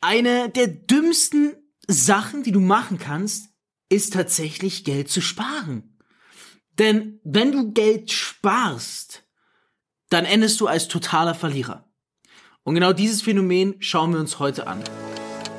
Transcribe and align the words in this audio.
Eine 0.00 0.48
der 0.48 0.66
dümmsten 0.66 1.52
Sachen, 1.86 2.42
die 2.42 2.52
du 2.52 2.60
machen 2.60 2.98
kannst, 2.98 3.50
ist 3.90 4.14
tatsächlich 4.14 4.84
Geld 4.84 5.10
zu 5.10 5.20
sparen. 5.20 5.98
Denn 6.78 7.20
wenn 7.22 7.52
du 7.52 7.72
Geld 7.72 8.10
sparst, 8.10 9.24
dann 10.08 10.24
endest 10.24 10.60
du 10.60 10.66
als 10.66 10.88
totaler 10.88 11.34
Verlierer. 11.34 11.84
Und 12.62 12.74
genau 12.74 12.94
dieses 12.94 13.20
Phänomen 13.20 13.74
schauen 13.80 14.12
wir 14.14 14.20
uns 14.20 14.38
heute 14.38 14.66
an. 14.66 14.82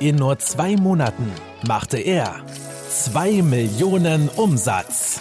In 0.00 0.16
nur 0.16 0.38
zwei 0.40 0.74
Monaten 0.74 1.30
machte 1.68 1.98
er 1.98 2.44
zwei 2.88 3.42
Millionen 3.42 4.28
Umsatz. 4.28 5.20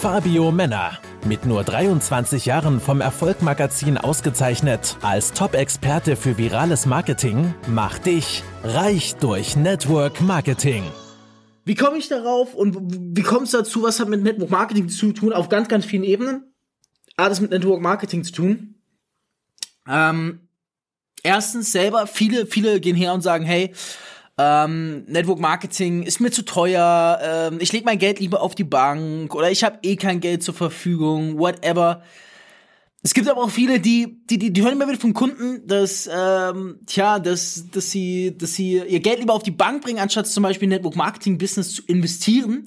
Fabio 0.00 0.50
Männer, 0.50 0.98
mit 1.26 1.46
nur 1.46 1.64
23 1.64 2.46
Jahren 2.46 2.80
vom 2.80 3.00
Erfolgmagazin 3.00 3.98
ausgezeichnet 3.98 4.96
als 5.02 5.32
Top-Experte 5.32 6.16
für 6.16 6.38
virales 6.38 6.86
Marketing, 6.86 7.54
macht 7.66 8.06
dich 8.06 8.42
reich 8.62 9.14
durch 9.16 9.56
Network 9.56 10.20
Marketing. 10.20 10.84
Wie 11.64 11.74
komme 11.74 11.98
ich 11.98 12.08
darauf 12.08 12.54
und 12.54 12.76
wie 13.16 13.22
kommt 13.22 13.44
es 13.44 13.52
dazu? 13.52 13.82
Was 13.82 14.00
hat 14.00 14.08
mit 14.08 14.22
Network 14.22 14.50
Marketing 14.50 14.88
zu 14.88 15.12
tun? 15.12 15.32
Auf 15.32 15.48
ganz, 15.48 15.68
ganz 15.68 15.84
vielen 15.84 16.04
Ebenen. 16.04 16.54
Alles 17.16 17.40
mit 17.40 17.50
Network 17.50 17.80
Marketing 17.80 18.24
zu 18.24 18.32
tun. 18.32 18.74
Ähm, 19.88 20.48
erstens 21.22 21.72
selber, 21.72 22.06
viele, 22.06 22.46
viele 22.46 22.80
gehen 22.80 22.96
her 22.96 23.14
und 23.14 23.22
sagen, 23.22 23.44
hey, 23.44 23.72
ähm, 24.36 25.04
Network 25.06 25.38
Marketing 25.38 26.02
ist 26.02 26.20
mir 26.20 26.30
zu 26.30 26.44
teuer, 26.44 27.18
ähm, 27.22 27.58
ich 27.60 27.72
lege 27.72 27.84
mein 27.84 27.98
Geld 27.98 28.18
lieber 28.18 28.42
auf 28.42 28.54
die 28.54 28.64
Bank 28.64 29.34
oder 29.34 29.50
ich 29.50 29.62
habe 29.62 29.78
eh 29.82 29.96
kein 29.96 30.20
Geld 30.20 30.42
zur 30.42 30.54
Verfügung, 30.54 31.38
whatever. 31.38 32.02
Es 33.04 33.12
gibt 33.12 33.28
aber 33.28 33.42
auch 33.42 33.50
viele, 33.50 33.80
die, 33.80 34.18
die, 34.30 34.38
die, 34.38 34.50
die 34.50 34.62
hören 34.62 34.72
immer 34.72 34.88
wieder 34.88 34.98
vom 34.98 35.12
Kunden, 35.12 35.66
dass, 35.66 36.08
ähm, 36.10 36.80
tja, 36.86 37.18
dass, 37.18 37.70
dass 37.70 37.90
sie, 37.90 38.36
dass 38.36 38.54
sie 38.54 38.78
ihr 38.78 39.00
Geld 39.00 39.18
lieber 39.20 39.34
auf 39.34 39.42
die 39.42 39.50
Bank 39.50 39.82
bringen, 39.82 39.98
anstatt 39.98 40.26
zum 40.26 40.42
Beispiel 40.42 40.68
Network 40.68 40.96
Marketing 40.96 41.36
Business 41.36 41.74
zu 41.74 41.82
investieren. 41.82 42.66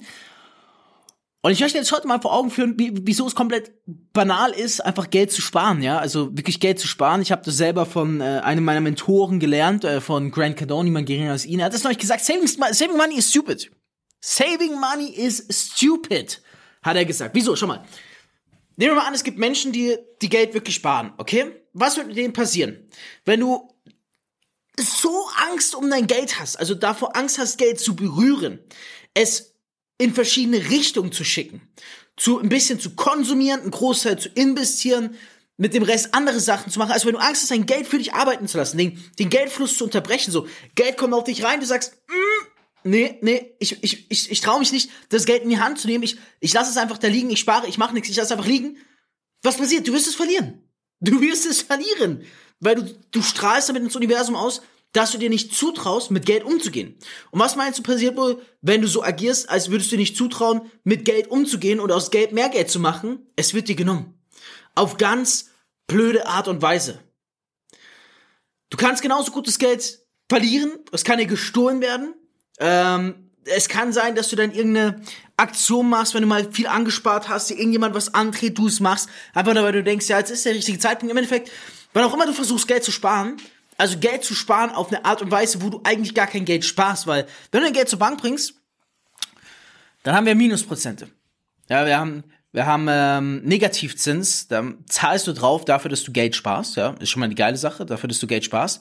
Und 1.40 1.52
ich 1.52 1.60
möchte 1.60 1.78
jetzt 1.78 1.92
heute 1.92 2.08
mal 2.08 2.20
vor 2.20 2.34
Augen 2.34 2.50
führen, 2.50 2.78
wie, 2.78 2.92
wieso 3.06 3.26
es 3.26 3.34
komplett 3.36 3.72
banal 4.12 4.50
ist, 4.50 4.84
einfach 4.84 5.08
Geld 5.08 5.30
zu 5.30 5.40
sparen, 5.40 5.82
ja, 5.82 5.98
also 5.98 6.36
wirklich 6.36 6.58
Geld 6.58 6.80
zu 6.80 6.88
sparen. 6.88 7.22
Ich 7.22 7.30
habe 7.30 7.42
das 7.44 7.56
selber 7.56 7.86
von 7.86 8.20
äh, 8.20 8.40
einem 8.42 8.64
meiner 8.64 8.80
Mentoren 8.80 9.38
gelernt, 9.38 9.84
äh, 9.84 10.00
von 10.00 10.32
Grant 10.32 10.56
Cardone, 10.56 10.88
niemand 10.88 11.06
geringer 11.06 11.30
als 11.30 11.46
ihn. 11.46 11.60
Er 11.60 11.66
hat 11.66 11.74
das 11.74 11.84
neulich 11.84 11.98
gesagt, 11.98 12.24
saving, 12.24 12.48
saving 12.48 12.96
money 12.96 13.16
is 13.16 13.30
stupid. 13.30 13.70
Saving 14.20 14.80
money 14.80 15.10
is 15.10 15.46
stupid, 15.48 16.42
hat 16.82 16.96
er 16.96 17.04
gesagt. 17.04 17.36
Wieso? 17.36 17.54
Schau 17.54 17.68
mal. 17.68 17.84
Nehmen 18.76 18.92
wir 18.92 19.00
mal 19.00 19.06
an, 19.06 19.14
es 19.14 19.22
gibt 19.22 19.38
Menschen, 19.38 19.70
die, 19.70 19.96
die 20.20 20.28
Geld 20.28 20.54
wirklich 20.54 20.74
sparen, 20.74 21.12
okay? 21.18 21.52
Was 21.72 21.96
wird 21.96 22.08
mit 22.08 22.16
denen 22.16 22.32
passieren? 22.32 22.88
Wenn 23.24 23.40
du 23.40 23.68
so 24.76 25.28
Angst 25.50 25.76
um 25.76 25.88
dein 25.88 26.08
Geld 26.08 26.40
hast, 26.40 26.56
also 26.56 26.74
davor 26.74 27.16
Angst 27.16 27.38
hast, 27.38 27.58
Geld 27.58 27.78
zu 27.78 27.94
berühren, 27.94 28.58
es 29.14 29.54
in 29.98 30.14
verschiedene 30.14 30.70
Richtungen 30.70 31.12
zu 31.12 31.24
schicken, 31.24 31.60
zu 32.16 32.38
ein 32.38 32.48
bisschen 32.48 32.80
zu 32.80 32.90
konsumieren, 32.90 33.60
einen 33.60 33.70
Großteil 33.70 34.18
zu 34.18 34.28
investieren, 34.30 35.16
mit 35.56 35.74
dem 35.74 35.82
Rest 35.82 36.14
andere 36.14 36.38
Sachen 36.38 36.70
zu 36.70 36.78
machen, 36.78 36.92
als 36.92 37.04
wenn 37.04 37.14
du 37.14 37.18
Angst 37.18 37.42
hast, 37.42 37.50
dein 37.50 37.66
Geld 37.66 37.86
für 37.88 37.98
dich 37.98 38.14
arbeiten 38.14 38.46
zu 38.46 38.56
lassen, 38.56 38.78
den, 38.78 39.02
den 39.18 39.28
Geldfluss 39.28 39.76
zu 39.76 39.84
unterbrechen, 39.84 40.30
so, 40.30 40.46
Geld 40.76 40.96
kommt 40.96 41.14
auf 41.14 41.24
dich 41.24 41.42
rein, 41.42 41.58
du 41.58 41.66
sagst, 41.66 41.96
mm, 42.06 42.90
nee, 42.90 43.18
nee, 43.22 43.54
ich, 43.58 43.82
ich, 43.82 44.06
ich, 44.08 44.30
ich 44.30 44.40
traue 44.40 44.60
mich 44.60 44.70
nicht, 44.70 44.90
das 45.08 45.26
Geld 45.26 45.42
in 45.42 45.50
die 45.50 45.58
Hand 45.58 45.80
zu 45.80 45.88
nehmen. 45.88 46.04
Ich, 46.04 46.16
ich 46.38 46.52
lasse 46.52 46.70
es 46.70 46.76
einfach 46.76 46.98
da 46.98 47.08
liegen, 47.08 47.30
ich 47.30 47.40
spare, 47.40 47.66
ich 47.66 47.76
mache 47.76 47.92
nichts, 47.92 48.08
ich 48.08 48.16
lasse 48.16 48.26
es 48.26 48.32
einfach 48.32 48.48
liegen. 48.48 48.78
Was 49.42 49.56
passiert? 49.56 49.86
Du 49.86 49.92
wirst 49.92 50.06
es 50.06 50.14
verlieren. 50.14 50.62
Du 51.00 51.20
wirst 51.20 51.44
es 51.44 51.62
verlieren. 51.62 52.24
Weil 52.60 52.76
du, 52.76 52.98
du 53.10 53.22
strahlst 53.22 53.68
damit 53.68 53.82
ins 53.82 53.96
Universum 53.96 54.36
aus, 54.36 54.62
dass 54.92 55.12
du 55.12 55.18
dir 55.18 55.30
nicht 55.30 55.54
zutraust, 55.54 56.10
mit 56.10 56.26
Geld 56.26 56.44
umzugehen. 56.44 56.96
Und 57.30 57.40
was 57.40 57.56
meinst 57.56 57.78
du 57.78 57.82
passiert 57.82 58.16
wohl, 58.16 58.42
wenn 58.62 58.80
du 58.80 58.88
so 58.88 59.02
agierst, 59.02 59.48
als 59.50 59.70
würdest 59.70 59.90
du 59.90 59.96
dir 59.96 60.00
nicht 60.00 60.16
zutrauen, 60.16 60.62
mit 60.84 61.04
Geld 61.04 61.30
umzugehen 61.30 61.80
und 61.80 61.92
aus 61.92 62.10
Geld 62.10 62.32
mehr 62.32 62.48
Geld 62.48 62.70
zu 62.70 62.80
machen? 62.80 63.26
Es 63.36 63.54
wird 63.54 63.68
dir 63.68 63.76
genommen. 63.76 64.18
Auf 64.74 64.96
ganz 64.96 65.50
blöde 65.86 66.26
Art 66.26 66.48
und 66.48 66.62
Weise. 66.62 67.00
Du 68.70 68.76
kannst 68.76 69.02
genauso 69.02 69.32
gut 69.32 69.46
das 69.46 69.58
Geld 69.58 70.00
verlieren, 70.28 70.72
es 70.92 71.04
kann 71.04 71.18
dir 71.18 71.26
gestohlen 71.26 71.80
werden, 71.80 72.14
ähm, 72.60 73.30
es 73.44 73.68
kann 73.68 73.92
sein, 73.94 74.14
dass 74.14 74.28
du 74.28 74.36
dann 74.36 74.52
irgendeine 74.52 75.00
Aktion 75.38 75.88
machst, 75.88 76.14
wenn 76.14 76.22
du 76.22 76.28
mal 76.28 76.52
viel 76.52 76.66
angespart 76.66 77.28
hast, 77.28 77.48
dir 77.48 77.56
irgendjemand 77.56 77.94
was 77.94 78.12
andreht, 78.12 78.58
du 78.58 78.66
es 78.66 78.80
machst, 78.80 79.08
einfach 79.32 79.54
nur 79.54 79.62
weil 79.62 79.72
du 79.72 79.82
denkst, 79.82 80.08
ja, 80.08 80.18
jetzt 80.18 80.30
ist 80.30 80.44
der 80.44 80.54
richtige 80.54 80.78
Zeitpunkt. 80.78 81.10
Im 81.10 81.16
Endeffekt, 81.16 81.50
wann 81.94 82.04
auch 82.04 82.12
immer 82.12 82.26
du 82.26 82.34
versuchst, 82.34 82.68
Geld 82.68 82.84
zu 82.84 82.92
sparen, 82.92 83.38
also 83.78 83.98
Geld 83.98 84.24
zu 84.24 84.34
sparen 84.34 84.70
auf 84.70 84.88
eine 84.88 85.04
Art 85.04 85.22
und 85.22 85.30
Weise, 85.30 85.62
wo 85.62 85.70
du 85.70 85.80
eigentlich 85.84 86.14
gar 86.14 86.26
kein 86.26 86.44
Geld 86.44 86.64
sparst, 86.64 87.06
weil 87.06 87.26
wenn 87.50 87.60
du 87.60 87.66
dein 87.66 87.74
Geld 87.74 87.88
zur 87.88 87.98
Bank 87.98 88.20
bringst, 88.20 88.54
dann 90.02 90.14
haben 90.14 90.26
wir 90.26 90.34
Minusprozente. 90.34 91.08
Ja, 91.68 91.86
wir 91.86 91.98
haben 91.98 92.24
wir 92.50 92.64
haben 92.64 92.86
ähm, 92.90 93.42
Negativzins, 93.44 94.48
da 94.48 94.64
zahlst 94.86 95.26
du 95.26 95.32
drauf 95.32 95.64
dafür, 95.64 95.90
dass 95.90 96.02
du 96.02 96.12
Geld 96.12 96.34
sparst, 96.34 96.76
ja, 96.76 96.94
ist 96.98 97.10
schon 97.10 97.20
mal 97.20 97.26
eine 97.26 97.34
geile 97.34 97.58
Sache, 97.58 97.84
dafür, 97.84 98.08
dass 98.08 98.18
du 98.20 98.26
Geld 98.26 98.44
sparst. 98.44 98.80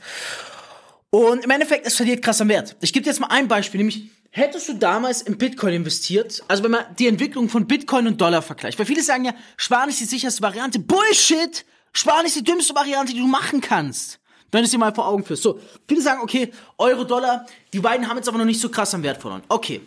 Und 1.10 1.44
im 1.44 1.52
Endeffekt, 1.52 1.86
es 1.86 1.96
verliert 1.96 2.24
krass 2.24 2.40
an 2.42 2.48
Wert. 2.50 2.76
Ich 2.82 2.94
gebe 2.94 3.04
dir 3.04 3.10
jetzt 3.10 3.20
mal 3.20 3.28
ein 3.28 3.48
Beispiel, 3.48 3.80
nämlich 3.80 4.10
hättest 4.32 4.70
du 4.70 4.74
damals 4.74 5.22
in 5.22 5.38
Bitcoin 5.38 5.74
investiert, 5.74 6.44
also 6.48 6.64
wenn 6.64 6.72
man 6.72 6.86
die 6.98 7.08
Entwicklung 7.08 7.50
von 7.50 7.68
Bitcoin 7.68 8.08
und 8.08 8.22
Dollar 8.22 8.42
vergleicht, 8.42 8.80
weil 8.80 8.86
viele 8.86 9.04
sagen 9.04 9.26
ja, 9.26 9.34
Sparen 9.58 9.90
ist 9.90 10.00
die 10.00 10.06
sicherste 10.06 10.42
Variante. 10.42 10.80
Bullshit! 10.80 11.66
Sparen 11.92 12.26
ist 12.26 12.36
die 12.36 12.44
dümmste 12.44 12.74
Variante, 12.74 13.14
die 13.14 13.20
du 13.20 13.28
machen 13.28 13.60
kannst. 13.60 14.20
Wenn 14.52 14.62
du 14.62 14.66
es 14.66 14.72
dir 14.72 14.78
mal 14.78 14.94
vor 14.94 15.08
Augen 15.08 15.24
führst. 15.24 15.44
So, 15.44 15.60
viele 15.88 16.02
sagen, 16.02 16.22
okay, 16.22 16.52
Euro, 16.78 17.04
Dollar, 17.04 17.46
die 17.74 17.80
beiden 17.80 18.08
haben 18.08 18.18
jetzt 18.18 18.30
aber 18.30 18.38
noch 18.38 18.46
nicht 18.46 18.62
so 18.62 18.70
krass 18.70 18.94
an 18.94 19.04
Wert 19.04 19.22
verloren. 19.22 19.44
Okay, 19.50 19.82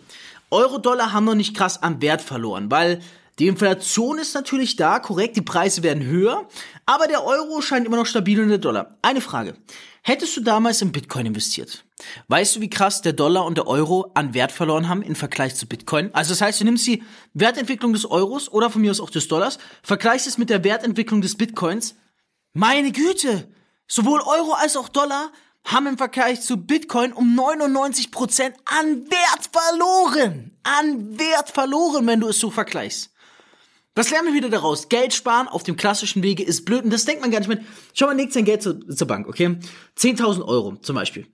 Euro, 0.51 0.79
Dollar 0.79 1.13
haben 1.13 1.25
noch 1.25 1.35
nicht 1.35 1.57
krass 1.57 1.83
an 1.83 2.03
Wert 2.03 2.23
verloren, 2.23 2.71
weil 2.71 3.01
die 3.39 3.47
Inflation 3.47 4.19
ist 4.19 4.35
natürlich 4.35 4.77
da, 4.77 4.99
korrekt, 4.99 5.37
die 5.37 5.43
Preise 5.43 5.83
werden 5.83 6.05
höher, 6.05 6.47
aber 6.85 7.07
der 7.07 7.25
Euro 7.25 7.63
scheint 7.63 7.87
immer 7.87 7.97
noch 7.97 8.07
stabil 8.07 8.39
und 8.41 8.49
der 8.49 8.59
Dollar. 8.59 8.99
Eine 9.01 9.23
Frage. 9.23 9.55
Hättest 10.03 10.37
du 10.37 10.41
damals 10.41 10.83
in 10.83 10.93
Bitcoin 10.93 11.27
investiert? 11.27 11.85
Weißt 12.29 12.57
du, 12.57 12.61
wie 12.61 12.71
krass 12.71 13.03
der 13.03 13.13
Dollar 13.13 13.45
und 13.45 13.59
der 13.59 13.67
Euro 13.67 14.11
an 14.15 14.35
Wert 14.35 14.51
verloren 14.51 14.89
haben 14.89 15.03
im 15.03 15.15
Vergleich 15.15 15.55
zu 15.55 15.67
Bitcoin? 15.67 16.11
Also 16.15 16.31
das 16.31 16.41
heißt, 16.41 16.61
du 16.61 16.65
nimmst 16.65 16.87
die 16.87 17.03
Wertentwicklung 17.35 17.93
des 17.93 18.11
Euros 18.11 18.51
oder 18.51 18.71
von 18.71 18.81
mir 18.81 18.91
aus 18.91 19.01
auch 19.01 19.11
des 19.11 19.29
Dollars, 19.29 19.59
vergleichst 19.83 20.27
es 20.27 20.39
mit 20.39 20.51
der 20.51 20.65
Wertentwicklung 20.65 21.21
des 21.21 21.37
Bitcoins. 21.37 21.97
Meine 22.53 22.93
Güte! 22.93 23.49
Sowohl 23.91 24.21
Euro 24.21 24.53
als 24.53 24.77
auch 24.77 24.89
Dollar 24.89 25.33
haben 25.65 25.89
im 25.89 25.99
Vergleich 25.99 26.41
zu 26.43 26.57
Bitcoin 26.57 27.13
um 27.13 27.37
99% 27.39 28.53
an 28.65 29.11
Wert 29.11 29.51
verloren. 29.53 30.53
An 30.63 31.19
Wert 31.19 31.51
verloren, 31.51 32.07
wenn 32.07 32.21
du 32.21 32.29
es 32.29 32.39
so 32.39 32.51
vergleichst. 32.53 33.11
Was 33.97 34.11
lernen 34.11 34.29
wir 34.29 34.35
wieder 34.35 34.49
daraus? 34.49 34.89
Geld 34.89 35.13
sparen 35.13 35.49
auf 35.49 35.65
dem 35.65 35.77
klassischen 35.77 36.23
Wege 36.23 36.45
ist 36.45 36.65
blöd 36.65 36.85
und 36.85 36.93
das 36.93 37.05
denkt 37.05 37.21
man 37.21 37.33
gar 37.33 37.41
nicht 37.41 37.49
mit. 37.49 37.63
Schau 37.93 38.07
mal, 38.07 38.17
legt 38.17 38.33
sein 38.33 38.45
Geld 38.45 38.63
zur, 38.63 38.89
zur 38.89 39.09
Bank, 39.09 39.27
okay? 39.27 39.59
10.000 39.99 40.47
Euro 40.47 40.77
zum 40.77 40.95
Beispiel. 40.95 41.27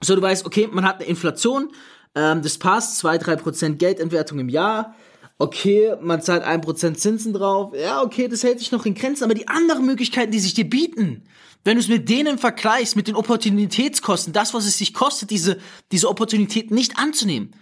So, 0.00 0.14
du 0.14 0.22
weißt, 0.22 0.46
okay, 0.46 0.68
man 0.70 0.86
hat 0.86 1.00
eine 1.00 1.06
Inflation, 1.06 1.72
ähm, 2.14 2.40
das 2.40 2.56
passt, 2.56 3.04
2-3% 3.04 3.74
Geldentwertung 3.74 4.38
im 4.38 4.48
Jahr. 4.48 4.94
Okay, 5.38 5.96
man 6.00 6.22
zahlt 6.22 6.44
1% 6.44 6.94
Zinsen 6.94 7.32
drauf. 7.32 7.74
Ja, 7.74 8.02
okay, 8.02 8.28
das 8.28 8.44
hält 8.44 8.60
sich 8.60 8.70
noch 8.70 8.86
in 8.86 8.94
Grenzen. 8.94 9.24
Aber 9.24 9.34
die 9.34 9.48
anderen 9.48 9.84
Möglichkeiten, 9.84 10.30
die 10.30 10.38
sich 10.38 10.54
dir 10.54 10.70
bieten, 10.70 11.24
wenn 11.64 11.76
du 11.76 11.80
es 11.80 11.88
mit 11.88 12.08
denen 12.08 12.38
vergleichst, 12.38 12.94
mit 12.94 13.08
den 13.08 13.16
Opportunitätskosten, 13.16 14.32
das, 14.32 14.54
was 14.54 14.66
es 14.66 14.78
sich 14.78 14.94
kostet, 14.94 15.30
diese, 15.30 15.58
diese 15.90 16.08
Opportunität 16.08 16.70
nicht 16.70 16.98
anzunehmen, 16.98 17.56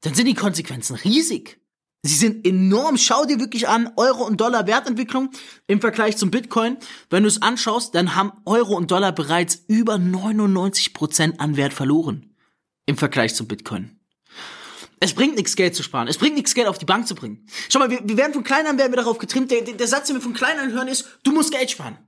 dann 0.00 0.14
sind 0.14 0.26
die 0.26 0.34
Konsequenzen 0.34 0.96
riesig. 0.96 1.60
Sie 2.02 2.14
sind 2.14 2.46
enorm. 2.46 2.98
Schau 2.98 3.24
dir 3.24 3.40
wirklich 3.40 3.68
an 3.68 3.92
Euro 3.96 4.24
und 4.24 4.40
Dollar 4.40 4.66
Wertentwicklung 4.66 5.30
im 5.66 5.80
Vergleich 5.80 6.16
zum 6.16 6.30
Bitcoin. 6.30 6.76
Wenn 7.10 7.24
du 7.24 7.28
es 7.28 7.42
anschaust, 7.42 7.94
dann 7.94 8.14
haben 8.14 8.32
Euro 8.44 8.76
und 8.76 8.90
Dollar 8.90 9.12
bereits 9.12 9.64
über 9.66 9.98
99 9.98 10.94
Prozent 10.94 11.40
an 11.40 11.56
Wert 11.56 11.72
verloren 11.72 12.34
im 12.86 12.96
Vergleich 12.96 13.34
zum 13.34 13.48
Bitcoin. 13.48 13.98
Es 15.00 15.14
bringt 15.14 15.36
nichts, 15.36 15.56
Geld 15.56 15.74
zu 15.74 15.82
sparen. 15.82 16.08
Es 16.08 16.16
bringt 16.16 16.36
nichts, 16.36 16.54
Geld 16.54 16.68
auf 16.68 16.78
die 16.78 16.86
Bank 16.86 17.06
zu 17.06 17.14
bringen. 17.14 17.46
Schau 17.68 17.80
mal, 17.80 17.90
wir, 17.90 18.00
wir 18.02 18.16
werden 18.16 18.32
von 18.32 18.44
klein 18.44 18.66
an 18.66 18.78
werden 18.78 18.92
wir 18.92 18.96
darauf 18.96 19.18
getrimmt. 19.18 19.50
Der, 19.50 19.62
der 19.62 19.86
Satz, 19.86 20.06
den 20.06 20.16
wir 20.16 20.22
von 20.22 20.32
klein 20.32 20.58
an 20.58 20.72
hören, 20.72 20.88
ist, 20.88 21.06
du 21.22 21.32
musst 21.32 21.52
Geld 21.52 21.70
sparen. 21.70 21.98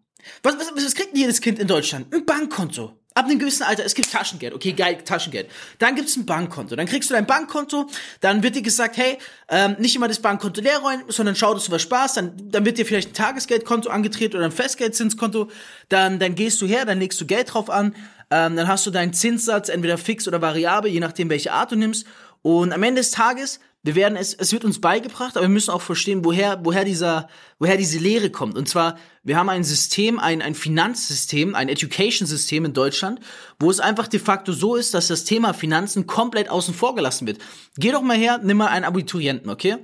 Was, 0.42 0.56
was, 0.58 0.72
was 0.74 0.94
kriegt 0.94 1.12
denn 1.12 1.20
jedes 1.20 1.40
Kind 1.40 1.58
in 1.58 1.66
Deutschland? 1.66 2.12
Ein 2.14 2.24
Bankkonto. 2.24 2.92
Ab 3.14 3.24
einem 3.24 3.40
gewissen 3.40 3.64
Alter, 3.64 3.84
es 3.84 3.96
gibt 3.96 4.12
Taschengeld, 4.12 4.54
okay, 4.54 4.72
geil, 4.74 4.98
Taschengeld. 5.04 5.50
Dann 5.80 5.96
gibt's 5.96 6.16
ein 6.16 6.24
Bankkonto. 6.24 6.76
Dann 6.76 6.86
kriegst 6.86 7.10
du 7.10 7.14
dein 7.14 7.26
Bankkonto, 7.26 7.88
dann 8.20 8.44
wird 8.44 8.54
dir 8.54 8.62
gesagt, 8.62 8.96
hey, 8.96 9.18
ähm, 9.48 9.74
nicht 9.80 9.96
immer 9.96 10.06
das 10.06 10.20
Bankkonto 10.20 10.60
leer 10.60 10.78
räumen, 10.78 11.02
sondern 11.08 11.34
schau, 11.34 11.52
dass 11.52 11.64
du 11.64 11.72
was 11.72 11.82
sparst. 11.82 12.16
Dann, 12.16 12.32
dann 12.36 12.64
wird 12.64 12.78
dir 12.78 12.86
vielleicht 12.86 13.10
ein 13.10 13.14
Tagesgeldkonto 13.14 13.90
angetreten 13.90 14.36
oder 14.36 14.44
ein 14.44 14.52
Festgeldzinskonto. 14.52 15.50
Dann, 15.88 16.20
dann 16.20 16.36
gehst 16.36 16.62
du 16.62 16.66
her, 16.66 16.84
dann 16.84 17.00
legst 17.00 17.20
du 17.20 17.26
Geld 17.26 17.52
drauf 17.52 17.70
an. 17.70 17.96
Ähm, 18.30 18.54
dann 18.54 18.68
hast 18.68 18.86
du 18.86 18.92
deinen 18.92 19.12
Zinssatz, 19.12 19.68
entweder 19.68 19.98
fix 19.98 20.28
oder 20.28 20.40
variabel, 20.40 20.92
je 20.92 21.00
nachdem, 21.00 21.28
welche 21.28 21.52
Art 21.52 21.72
du 21.72 21.76
nimmst. 21.76 22.06
Und 22.42 22.72
am 22.72 22.84
Ende 22.84 23.00
des 23.00 23.10
Tages 23.10 23.58
wir 23.84 23.94
werden 23.94 24.16
es, 24.16 24.34
es 24.34 24.52
wird 24.52 24.64
uns 24.64 24.80
beigebracht, 24.80 25.36
aber 25.36 25.46
wir 25.46 25.52
müssen 25.52 25.70
auch 25.70 25.82
verstehen, 25.82 26.24
woher, 26.24 26.64
woher 26.64 26.84
dieser, 26.84 27.28
woher 27.58 27.76
diese 27.76 27.98
Lehre 27.98 28.30
kommt. 28.30 28.56
Und 28.58 28.68
zwar, 28.68 28.98
wir 29.22 29.36
haben 29.36 29.48
ein 29.48 29.62
System, 29.62 30.18
ein, 30.18 30.42
ein 30.42 30.54
Finanzsystem, 30.54 31.54
ein 31.54 31.68
Education-System 31.68 32.64
in 32.64 32.72
Deutschland, 32.72 33.20
wo 33.60 33.70
es 33.70 33.78
einfach 33.78 34.08
de 34.08 34.18
facto 34.18 34.52
so 34.52 34.74
ist, 34.74 34.94
dass 34.94 35.06
das 35.08 35.24
Thema 35.24 35.54
Finanzen 35.54 36.06
komplett 36.06 36.50
außen 36.50 36.74
vor 36.74 36.96
gelassen 36.96 37.26
wird. 37.26 37.38
Geh 37.76 37.92
doch 37.92 38.02
mal 38.02 38.16
her, 38.16 38.40
nimm 38.42 38.56
mal 38.56 38.66
einen 38.66 38.84
Abiturienten, 38.84 39.48
okay? 39.48 39.76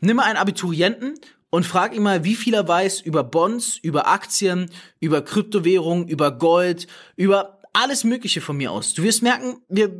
Nimm 0.00 0.16
mal 0.16 0.24
einen 0.24 0.38
Abiturienten 0.38 1.18
und 1.50 1.66
frag 1.66 1.94
ihn 1.94 2.02
mal, 2.02 2.24
wie 2.24 2.36
viel 2.36 2.54
er 2.54 2.68
weiß 2.68 3.00
über 3.00 3.24
Bonds, 3.24 3.78
über 3.82 4.06
Aktien, 4.06 4.70
über 5.00 5.22
Kryptowährungen, 5.22 6.06
über 6.06 6.30
Gold, 6.30 6.86
über 7.16 7.58
alles 7.72 8.04
Mögliche 8.04 8.40
von 8.40 8.56
mir 8.56 8.72
aus. 8.72 8.94
Du 8.94 9.02
wirst 9.02 9.22
merken, 9.22 9.60
wir, 9.68 9.90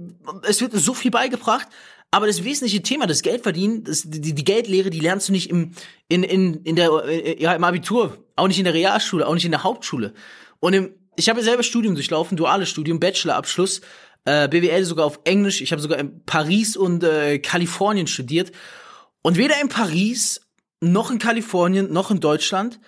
es 0.45 0.61
wird 0.61 0.73
so 0.73 0.95
viel 0.95 1.11
beigebracht, 1.11 1.69
aber 2.11 2.27
das 2.27 2.45
wesentliche 2.45 2.83
Thema, 2.83 3.07
das 3.07 3.23
Geldverdienen, 3.23 3.85
das, 3.85 4.03
die, 4.05 4.35
die 4.35 4.45
Geldlehre, 4.45 4.91
die 4.91 5.01
lernst 5.01 5.29
du 5.29 5.33
nicht 5.33 5.49
im, 5.49 5.73
in, 6.09 6.23
in, 6.25 6.63
in 6.65 6.77
der, 6.77 6.91
äh, 7.07 7.41
ja, 7.41 7.55
im 7.55 7.63
Abitur, 7.63 8.19
auch 8.37 8.49
nicht 8.49 8.59
in 8.59 8.65
der 8.65 8.75
Realschule, 8.75 9.27
auch 9.27 9.35
nicht 9.35 9.45
in 9.45 9.53
der 9.53 9.63
Hauptschule. 9.63 10.13
Und 10.59 10.73
im, 10.73 10.95
ich 11.17 11.29
habe 11.29 11.41
ja 11.41 11.45
selber 11.45 11.63
Studium 11.63 11.95
durchlaufen, 11.95 12.37
duales 12.37 12.69
Studium, 12.69 12.99
Bachelorabschluss, 12.99 13.81
äh, 14.25 14.49
BWL 14.49 14.85
sogar 14.85 15.07
auf 15.07 15.21
Englisch. 15.25 15.61
Ich 15.61 15.73
habe 15.73 15.81
sogar 15.81 15.99
in 15.99 16.25
Paris 16.25 16.77
und 16.77 17.05
äh, 17.05 17.39
Kalifornien 17.39 18.07
studiert. 18.07 18.53
Und 19.23 19.37
weder 19.37 19.61
in 19.61 19.69
Paris 19.69 20.41
noch 20.81 21.11
in 21.11 21.19
Kalifornien 21.19 21.93
noch 21.93 22.11
in 22.11 22.21
Deutschland 22.21 22.81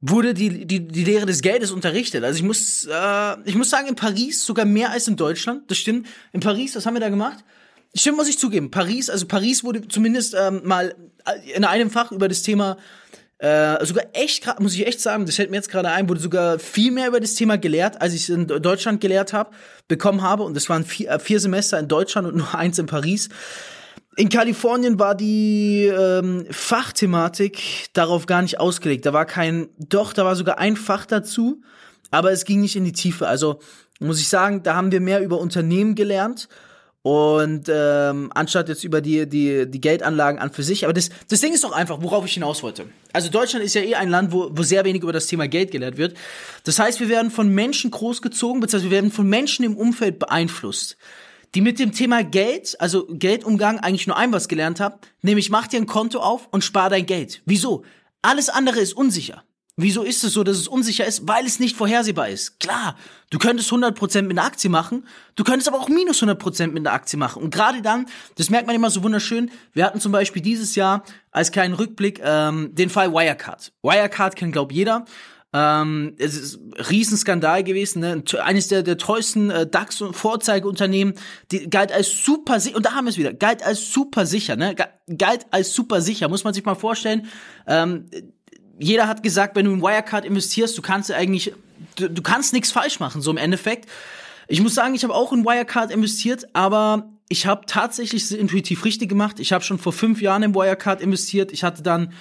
wurde 0.00 0.34
die, 0.34 0.66
die, 0.66 0.86
die 0.86 1.04
Lehre 1.04 1.26
des 1.26 1.42
Geldes 1.42 1.72
unterrichtet. 1.72 2.22
Also 2.22 2.38
ich 2.38 2.44
muss, 2.44 2.84
äh, 2.84 3.36
ich 3.44 3.54
muss 3.54 3.70
sagen, 3.70 3.88
in 3.88 3.96
Paris 3.96 4.44
sogar 4.44 4.64
mehr 4.64 4.90
als 4.90 5.08
in 5.08 5.16
Deutschland. 5.16 5.70
Das 5.70 5.78
stimmt. 5.78 6.06
In 6.32 6.40
Paris, 6.40 6.76
was 6.76 6.86
haben 6.86 6.94
wir 6.94 7.00
da 7.00 7.08
gemacht? 7.08 7.44
Stimmt, 7.96 8.16
muss 8.16 8.28
ich 8.28 8.38
zugeben. 8.38 8.70
Paris, 8.70 9.08
also 9.08 9.26
Paris 9.26 9.64
wurde 9.64 9.88
zumindest 9.88 10.34
ähm, 10.38 10.60
mal 10.64 10.94
in 11.54 11.64
einem 11.64 11.90
Fach 11.90 12.12
über 12.12 12.28
das 12.28 12.42
Thema 12.42 12.76
äh, 13.38 13.84
sogar 13.84 14.04
echt, 14.14 14.46
muss 14.60 14.74
ich 14.74 14.86
echt 14.86 15.00
sagen, 15.00 15.26
das 15.26 15.36
fällt 15.36 15.50
mir 15.50 15.56
jetzt 15.56 15.70
gerade 15.70 15.90
ein, 15.90 16.08
wurde 16.08 16.20
sogar 16.20 16.58
viel 16.58 16.90
mehr 16.90 17.08
über 17.08 17.20
das 17.20 17.34
Thema 17.34 17.58
gelehrt, 17.58 18.00
als 18.00 18.14
ich 18.14 18.22
es 18.22 18.28
in 18.30 18.46
Deutschland 18.46 19.00
gelehrt 19.00 19.34
habe, 19.34 19.50
bekommen 19.88 20.22
habe. 20.22 20.42
Und 20.42 20.54
das 20.54 20.70
waren 20.70 20.84
vier, 20.84 21.10
äh, 21.10 21.18
vier 21.18 21.38
Semester 21.38 21.78
in 21.78 21.88
Deutschland 21.88 22.26
und 22.26 22.36
nur 22.36 22.54
eins 22.58 22.78
in 22.78 22.86
Paris. 22.86 23.28
In 24.16 24.30
Kalifornien 24.30 24.98
war 24.98 25.14
die 25.14 25.84
ähm, 25.84 26.46
Fachthematik 26.50 27.88
darauf 27.92 28.24
gar 28.24 28.40
nicht 28.40 28.58
ausgelegt. 28.58 29.04
Da 29.04 29.12
war 29.12 29.26
kein, 29.26 29.68
doch, 29.78 30.14
da 30.14 30.24
war 30.24 30.34
sogar 30.34 30.58
ein 30.58 30.76
Fach 30.76 31.04
dazu, 31.04 31.60
aber 32.10 32.32
es 32.32 32.46
ging 32.46 32.62
nicht 32.62 32.76
in 32.76 32.84
die 32.84 32.92
Tiefe. 32.92 33.28
Also 33.28 33.60
muss 34.00 34.18
ich 34.18 34.28
sagen, 34.28 34.62
da 34.62 34.74
haben 34.74 34.92
wir 34.92 35.02
mehr 35.02 35.22
über 35.22 35.38
Unternehmen 35.38 35.94
gelernt 35.94 36.48
und 37.06 37.68
ähm, 37.72 38.32
anstatt 38.34 38.68
jetzt 38.68 38.82
über 38.82 39.00
die, 39.00 39.28
die, 39.28 39.70
die 39.70 39.80
Geldanlagen 39.80 40.40
an 40.40 40.50
für 40.50 40.64
sich. 40.64 40.82
Aber 40.82 40.92
das, 40.92 41.10
das 41.28 41.40
Ding 41.40 41.54
ist 41.54 41.62
doch 41.62 41.70
einfach, 41.70 42.02
worauf 42.02 42.24
ich 42.24 42.34
hinaus 42.34 42.64
wollte. 42.64 42.86
Also 43.12 43.30
Deutschland 43.30 43.64
ist 43.64 43.76
ja 43.76 43.82
eh 43.82 43.94
ein 43.94 44.08
Land, 44.08 44.32
wo, 44.32 44.50
wo 44.50 44.64
sehr 44.64 44.84
wenig 44.84 45.04
über 45.04 45.12
das 45.12 45.28
Thema 45.28 45.46
Geld 45.46 45.70
gelehrt 45.70 45.98
wird. 45.98 46.16
Das 46.64 46.80
heißt, 46.80 46.98
wir 46.98 47.08
werden 47.08 47.30
von 47.30 47.48
Menschen 47.48 47.92
großgezogen, 47.92 48.60
beziehungsweise 48.60 48.90
wir 48.90 48.96
werden 48.96 49.12
von 49.12 49.28
Menschen 49.28 49.64
im 49.64 49.76
Umfeld 49.76 50.18
beeinflusst, 50.18 50.96
die 51.54 51.60
mit 51.60 51.78
dem 51.78 51.92
Thema 51.92 52.24
Geld, 52.24 52.74
also 52.80 53.06
Geldumgang, 53.08 53.78
eigentlich 53.78 54.08
nur 54.08 54.16
ein 54.16 54.32
was 54.32 54.48
gelernt 54.48 54.80
haben, 54.80 54.96
nämlich 55.22 55.48
mach 55.48 55.68
dir 55.68 55.76
ein 55.76 55.86
Konto 55.86 56.18
auf 56.18 56.48
und 56.50 56.64
spar 56.64 56.90
dein 56.90 57.06
Geld. 57.06 57.40
Wieso? 57.44 57.84
Alles 58.20 58.48
andere 58.48 58.80
ist 58.80 58.94
unsicher. 58.94 59.44
Wieso 59.78 60.02
ist 60.02 60.24
es 60.24 60.32
so, 60.32 60.42
dass 60.42 60.56
es 60.56 60.68
unsicher 60.68 61.04
ist? 61.04 61.28
Weil 61.28 61.44
es 61.44 61.60
nicht 61.60 61.76
vorhersehbar 61.76 62.30
ist. 62.30 62.60
Klar, 62.60 62.96
du 63.28 63.36
könntest 63.36 63.70
100% 63.70 64.22
mit 64.22 64.30
einer 64.30 64.46
Aktie 64.46 64.70
machen, 64.70 65.06
du 65.34 65.44
könntest 65.44 65.68
aber 65.68 65.78
auch 65.78 65.90
minus 65.90 66.22
100% 66.22 66.68
mit 66.68 66.78
einer 66.78 66.92
Aktie 66.92 67.18
machen. 67.18 67.42
Und 67.42 67.52
gerade 67.52 67.82
dann, 67.82 68.06
das 68.36 68.48
merkt 68.48 68.66
man 68.66 68.74
immer 68.74 68.88
so 68.88 69.02
wunderschön, 69.02 69.50
wir 69.74 69.84
hatten 69.84 70.00
zum 70.00 70.12
Beispiel 70.12 70.40
dieses 70.40 70.76
Jahr 70.76 71.04
als 71.30 71.52
kleinen 71.52 71.74
Rückblick 71.74 72.22
ähm, 72.24 72.74
den 72.74 72.88
Fall 72.88 73.12
Wirecard. 73.12 73.74
Wirecard 73.82 74.34
kennt, 74.34 74.52
glaub 74.52 74.72
jeder. 74.72 75.04
Ähm, 75.52 76.14
es 76.18 76.36
ist 76.36 76.56
ein 76.56 76.72
Riesenskandal 76.72 77.62
gewesen, 77.62 78.00
ne? 78.00 78.22
eines 78.42 78.68
der, 78.68 78.82
der 78.82 78.96
teuersten 78.96 79.50
äh, 79.50 79.66
DAX-Vorzeigeunternehmen, 79.66 81.14
die 81.50 81.68
galt 81.68 81.92
als 81.92 82.24
super 82.24 82.60
sicher, 82.60 82.76
und 82.76 82.86
da 82.86 82.92
haben 82.92 83.04
wir 83.04 83.10
es 83.10 83.18
wieder, 83.18 83.32
galt 83.32 83.62
als 83.62 83.92
super 83.92 84.26
sicher, 84.26 84.56
ne? 84.56 84.74
galt 85.16 85.46
als 85.50 85.72
super 85.72 86.00
sicher, 86.00 86.28
muss 86.28 86.44
man 86.44 86.52
sich 86.52 86.64
mal 86.64 86.74
vorstellen. 86.74 87.26
Ähm, 87.66 88.06
jeder 88.78 89.08
hat 89.08 89.22
gesagt, 89.22 89.56
wenn 89.56 89.66
du 89.66 89.72
in 89.72 89.82
Wirecard 89.82 90.24
investierst, 90.24 90.76
du 90.76 90.82
kannst 90.82 91.10
eigentlich, 91.12 91.52
du, 91.96 92.08
du 92.10 92.22
kannst 92.22 92.52
nichts 92.52 92.72
falsch 92.72 93.00
machen, 93.00 93.20
so 93.20 93.30
im 93.30 93.36
Endeffekt. 93.36 93.88
Ich 94.48 94.60
muss 94.60 94.74
sagen, 94.74 94.94
ich 94.94 95.02
habe 95.02 95.14
auch 95.14 95.32
in 95.32 95.44
Wirecard 95.44 95.90
investiert, 95.90 96.46
aber 96.52 97.10
ich 97.28 97.46
habe 97.46 97.66
tatsächlich 97.66 98.30
intuitiv 98.32 98.84
richtig 98.84 99.08
gemacht. 99.08 99.40
Ich 99.40 99.52
habe 99.52 99.64
schon 99.64 99.78
vor 99.78 99.92
fünf 99.92 100.20
Jahren 100.20 100.42
in 100.42 100.54
Wirecard 100.54 101.00
investiert. 101.00 101.52
Ich 101.52 101.64
hatte 101.64 101.82
dann 101.82 102.12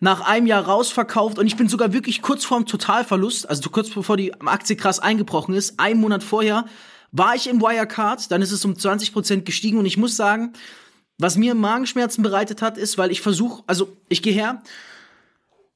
nach 0.00 0.22
einem 0.22 0.46
Jahr 0.46 0.64
rausverkauft 0.64 1.38
und 1.38 1.46
ich 1.46 1.56
bin 1.56 1.68
sogar 1.68 1.92
wirklich 1.92 2.22
kurz 2.22 2.44
vorm 2.44 2.66
Totalverlust, 2.66 3.48
also 3.48 3.68
kurz 3.68 3.90
bevor 3.90 4.16
die 4.16 4.34
Aktie 4.40 4.74
krass 4.74 4.98
eingebrochen 4.98 5.54
ist, 5.54 5.78
einen 5.78 6.00
Monat 6.00 6.22
vorher, 6.22 6.64
war 7.12 7.34
ich 7.34 7.48
im 7.48 7.60
Wirecard, 7.60 8.30
dann 8.30 8.40
ist 8.40 8.50
es 8.50 8.64
um 8.64 8.78
20 8.78 9.12
Prozent 9.12 9.44
gestiegen 9.44 9.78
und 9.78 9.84
ich 9.84 9.98
muss 9.98 10.16
sagen, 10.16 10.54
was 11.18 11.36
mir 11.36 11.54
Magenschmerzen 11.54 12.22
bereitet 12.22 12.62
hat, 12.62 12.78
ist, 12.78 12.96
weil 12.96 13.10
ich 13.10 13.20
versuche, 13.20 13.62
also 13.66 13.94
ich 14.08 14.22
gehe 14.22 14.32
her, 14.32 14.62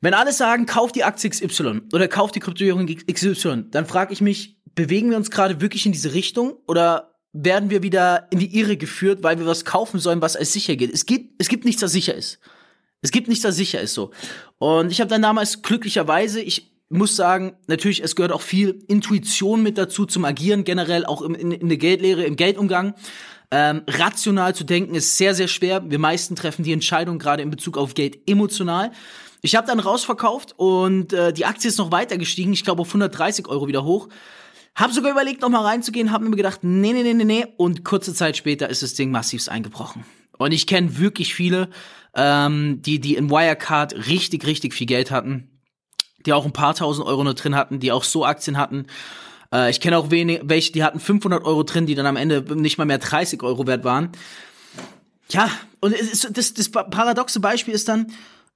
wenn 0.05 0.13
alle 0.13 0.35
sagen, 0.35 0.67
kauf 0.67 0.93
die 0.93 1.03
Aktie 1.03 1.31
XY 1.31 1.81
oder 1.95 2.09
kauf 2.09 2.31
die 2.31 2.41
Kryptowährung 2.41 2.87
XY, 2.87 3.65
dann 3.71 3.87
frage 3.87 4.13
ich 4.13 4.21
mich, 4.21 4.59
bewegen 4.75 5.09
wir 5.09 5.17
uns 5.17 5.31
gerade 5.31 5.63
wirklich 5.63 5.87
in 5.87 5.93
diese 5.93 6.13
Richtung 6.13 6.59
oder 6.67 7.15
werden 7.33 7.71
wir 7.71 7.83
wieder 7.83 8.29
in 8.31 8.39
die 8.39 8.55
Irre 8.55 8.77
geführt, 8.77 9.23
weil 9.23 9.39
wir 9.39 9.47
was 9.47 9.65
kaufen 9.65 9.99
sollen, 9.99 10.21
was 10.21 10.37
als 10.37 10.53
sicher 10.53 10.77
geht? 10.77 10.93
Es 10.93 11.07
gibt, 11.07 11.35
es 11.39 11.49
gibt 11.49 11.65
nichts, 11.65 11.81
das 11.81 11.93
sicher 11.93 12.15
ist. 12.15 12.39
Es 13.01 13.13
gibt 13.13 13.29
nichts, 13.29 13.45
das 13.45 13.57
sicher 13.57 13.81
ist 13.81 13.95
so. 13.95 14.11
Und 14.59 14.93
ich 14.93 15.01
habe 15.01 15.09
dann 15.09 15.23
damals 15.23 15.63
glücklicherweise, 15.63 16.43
ich 16.43 16.71
muss 16.91 17.17
sagen, 17.17 17.57
natürlich, 17.67 18.03
es 18.03 18.15
gehört 18.15 18.33
auch 18.33 18.43
viel 18.43 18.85
Intuition 18.89 19.63
mit 19.63 19.79
dazu 19.79 20.05
zum 20.05 20.27
Agieren, 20.27 20.65
generell 20.65 21.07
auch 21.07 21.23
im, 21.23 21.35
in, 21.35 21.51
in 21.51 21.69
der 21.71 21.79
Geldlehre, 21.79 22.25
im 22.25 22.37
Geldumgang. 22.37 22.95
Ähm, 23.51 23.83
rational 23.89 24.55
zu 24.55 24.65
denken 24.65 24.95
ist 24.95 25.17
sehr, 25.17 25.35
sehr 25.35 25.49
schwer. 25.49 25.83
Wir 25.89 25.99
meisten 25.99 26.37
treffen 26.37 26.63
die 26.63 26.73
Entscheidung 26.73 27.19
gerade 27.19 27.43
in 27.43 27.49
Bezug 27.49 27.79
auf 27.79 27.95
Geld 27.95 28.19
emotional. 28.29 28.93
Ich 29.45 29.55
habe 29.57 29.67
dann 29.67 29.79
rausverkauft 29.79 30.55
und 30.57 31.13
äh, 31.13 31.31
die 31.31 31.45
Aktie 31.45 31.69
ist 31.69 31.77
noch 31.77 31.93
weiter 31.93 32.17
gestiegen, 32.17 32.55
ich 32.55 32.65
glaube 32.65 32.81
auf 32.81 32.89
130 32.89 33.47
Euro 33.47 33.69
wieder 33.69 33.85
hoch. 33.85 34.09
Hab 34.75 34.91
sogar 34.91 35.13
überlegt, 35.13 35.43
noch 35.43 35.51
mal 35.51 35.61
reinzugehen, 35.61 36.13
hab 36.13 36.23
mir 36.23 36.35
gedacht, 36.35 36.61
nee, 36.63 36.95
nee, 36.95 37.03
nee, 37.03 37.13
nee, 37.13 37.25
nee. 37.25 37.47
Und 37.59 37.85
kurze 37.85 38.15
Zeit 38.15 38.39
später 38.39 38.71
ist 38.71 38.83
das 38.83 38.95
Ding 38.95 39.11
massiv 39.11 39.47
eingebrochen. 39.49 40.07
Und 40.39 40.53
ich 40.53 40.67
kenne 40.67 40.99
wirklich 40.99 41.35
viele, 41.35 41.69
ähm, 42.15 42.81
die, 42.81 43.01
die 43.01 43.17
in 43.17 43.29
Wirecard 43.29 44.09
richtig, 44.09 44.47
richtig 44.47 44.73
viel 44.73 44.87
Geld 44.87 45.11
hatten, 45.11 45.61
die 46.25 46.33
auch 46.33 46.47
ein 46.47 46.55
paar 46.55 46.75
tausend 46.75 47.07
Euro 47.07 47.23
nur 47.23 47.35
drin 47.35 47.55
hatten, 47.55 47.81
die 47.81 47.93
auch 47.93 48.05
so 48.05 48.25
Aktien 48.25 48.57
hatten. 48.57 48.87
Äh, 49.53 49.69
ich 49.69 49.79
kenne 49.79 49.99
auch 49.99 50.11
wenig, 50.11 50.41
welche, 50.45 50.73
die 50.73 50.83
hatten 50.83 51.01
500 51.01 51.45
Euro 51.45 51.65
drin, 51.65 51.85
die 51.85 51.95
dann 51.95 52.07
am 52.07 52.17
Ende 52.17 52.41
nicht 52.57 52.79
mal 52.79 52.87
mehr 52.87 52.97
30 52.97 53.43
Euro 53.43 53.67
wert 53.67 53.85
waren. 53.85 54.09
Ja, 55.29 55.51
und 55.81 55.95
das, 56.31 56.55
das 56.55 56.71
paradoxe 56.71 57.41
Beispiel 57.41 57.75
ist 57.75 57.89
dann, 57.89 58.11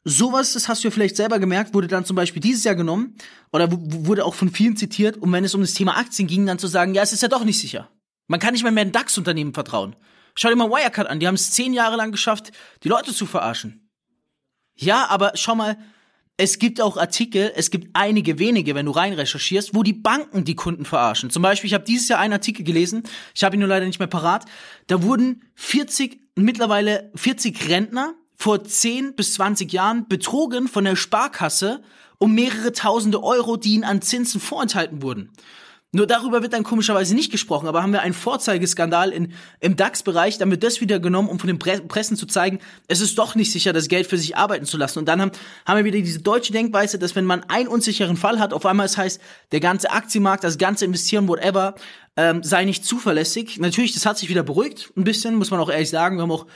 Sowas, 0.04 0.52
das 0.52 0.68
hast 0.68 0.82
du 0.82 0.88
ja 0.88 0.92
vielleicht 0.92 1.16
selber 1.16 1.38
gemerkt, 1.38 1.74
wurde 1.74 1.88
dann 1.88 2.04
zum 2.04 2.16
Beispiel 2.16 2.40
dieses 2.40 2.64
Jahr 2.64 2.74
genommen 2.74 3.16
oder 3.52 3.68
wurde 3.70 4.24
auch 4.24 4.34
von 4.34 4.50
vielen 4.50 4.76
zitiert, 4.76 5.16
um 5.18 5.32
wenn 5.32 5.44
es 5.44 5.54
um 5.54 5.60
das 5.60 5.74
Thema 5.74 5.96
Aktien 5.96 6.28
ging, 6.28 6.46
dann 6.46 6.58
zu 6.58 6.66
sagen, 6.66 6.94
ja, 6.94 7.02
es 7.02 7.12
ist 7.12 7.22
ja 7.22 7.28
doch 7.28 7.44
nicht 7.44 7.60
sicher. 7.60 7.90
Man 8.28 8.40
kann 8.40 8.52
nicht 8.52 8.62
mal 8.62 8.72
mehr 8.72 8.84
ein 8.84 8.92
DAX-Unternehmen 8.92 9.54
vertrauen. 9.54 9.96
Schau 10.34 10.48
dir 10.48 10.56
mal 10.56 10.70
Wirecard 10.70 11.08
an, 11.08 11.18
die 11.18 11.26
haben 11.26 11.34
es 11.34 11.50
zehn 11.50 11.72
Jahre 11.72 11.96
lang 11.96 12.12
geschafft, 12.12 12.52
die 12.84 12.88
Leute 12.88 13.12
zu 13.12 13.26
verarschen. 13.26 13.90
Ja, 14.76 15.06
aber 15.08 15.32
schau 15.34 15.56
mal, 15.56 15.76
es 16.36 16.60
gibt 16.60 16.80
auch 16.80 16.96
Artikel, 16.96 17.52
es 17.56 17.70
gibt 17.70 17.88
einige 17.94 18.38
wenige, 18.38 18.76
wenn 18.76 18.86
du 18.86 18.92
rein 18.92 19.12
recherchierst, 19.12 19.74
wo 19.74 19.82
die 19.82 19.92
Banken 19.92 20.44
die 20.44 20.54
Kunden 20.54 20.84
verarschen. 20.84 21.30
Zum 21.30 21.42
Beispiel, 21.42 21.66
ich 21.66 21.74
habe 21.74 21.84
dieses 21.84 22.08
Jahr 22.08 22.20
einen 22.20 22.34
Artikel 22.34 22.62
gelesen, 22.62 23.02
ich 23.34 23.42
habe 23.42 23.56
ihn 23.56 23.60
nur 23.60 23.68
leider 23.68 23.86
nicht 23.86 23.98
mehr 23.98 24.06
parat, 24.06 24.44
da 24.86 25.02
wurden 25.02 25.42
40, 25.56 26.20
mittlerweile 26.36 27.10
40 27.16 27.68
Rentner 27.68 28.14
vor 28.38 28.62
10 28.64 29.14
bis 29.14 29.34
20 29.34 29.72
Jahren 29.72 30.08
betrogen 30.08 30.68
von 30.68 30.84
der 30.84 30.96
Sparkasse 30.96 31.82
um 32.18 32.34
mehrere 32.34 32.72
tausende 32.72 33.22
Euro, 33.22 33.56
die 33.56 33.74
ihnen 33.74 33.84
an 33.84 34.00
Zinsen 34.00 34.40
vorenthalten 34.40 35.02
wurden. 35.02 35.30
Nur 35.90 36.06
darüber 36.06 36.42
wird 36.42 36.52
dann 36.52 36.64
komischerweise 36.64 37.14
nicht 37.14 37.32
gesprochen, 37.32 37.66
aber 37.66 37.82
haben 37.82 37.92
wir 37.92 38.02
einen 38.02 38.12
Vorzeigeskandal 38.12 39.10
in, 39.10 39.32
im 39.60 39.74
DAX-Bereich, 39.74 40.36
dann 40.36 40.50
wird 40.50 40.62
das 40.62 40.82
wieder 40.82 41.00
genommen, 41.00 41.30
um 41.30 41.38
von 41.38 41.46
den 41.46 41.58
Pre 41.58 41.80
Pressen 41.80 42.14
zu 42.14 42.26
zeigen, 42.26 42.58
es 42.88 43.00
ist 43.00 43.16
doch 43.16 43.34
nicht 43.34 43.50
sicher, 43.50 43.72
das 43.72 43.88
Geld 43.88 44.06
für 44.06 44.18
sich 44.18 44.36
arbeiten 44.36 44.66
zu 44.66 44.76
lassen. 44.76 44.98
Und 44.98 45.06
dann 45.06 45.22
haben, 45.22 45.32
haben 45.64 45.78
wir 45.78 45.84
wieder 45.86 45.98
diese 45.98 46.20
deutsche 46.20 46.52
Denkweise, 46.52 46.98
dass 46.98 47.16
wenn 47.16 47.24
man 47.24 47.42
einen 47.44 47.68
unsicheren 47.68 48.18
Fall 48.18 48.38
hat, 48.38 48.52
auf 48.52 48.66
einmal 48.66 48.84
es 48.84 48.98
heißt, 48.98 49.18
der 49.50 49.60
ganze 49.60 49.90
Aktienmarkt, 49.90 50.44
das 50.44 50.58
ganze 50.58 50.84
Investieren, 50.84 51.26
whatever, 51.26 51.74
ähm, 52.18 52.42
sei 52.42 52.66
nicht 52.66 52.84
zuverlässig. 52.84 53.58
Natürlich, 53.58 53.94
das 53.94 54.04
hat 54.04 54.18
sich 54.18 54.28
wieder 54.28 54.42
beruhigt, 54.42 54.92
ein 54.94 55.04
bisschen, 55.04 55.36
muss 55.36 55.50
man 55.50 55.58
auch 55.58 55.70
ehrlich 55.70 55.88
sagen. 55.88 56.16
Wir 56.16 56.22
haben 56.22 56.32
auch 56.32 56.46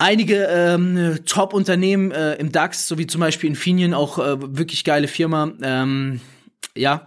einige 0.00 0.46
ähm, 0.46 1.18
Top-Unternehmen 1.26 2.10
äh, 2.10 2.34
im 2.36 2.50
DAX, 2.50 2.88
so 2.88 2.98
wie 2.98 3.06
zum 3.06 3.20
Beispiel 3.20 3.50
Infineon, 3.50 3.94
auch 3.94 4.18
äh, 4.18 4.56
wirklich 4.56 4.84
geile 4.84 5.08
Firma. 5.08 5.52
Ähm, 5.62 6.20
ja, 6.74 7.04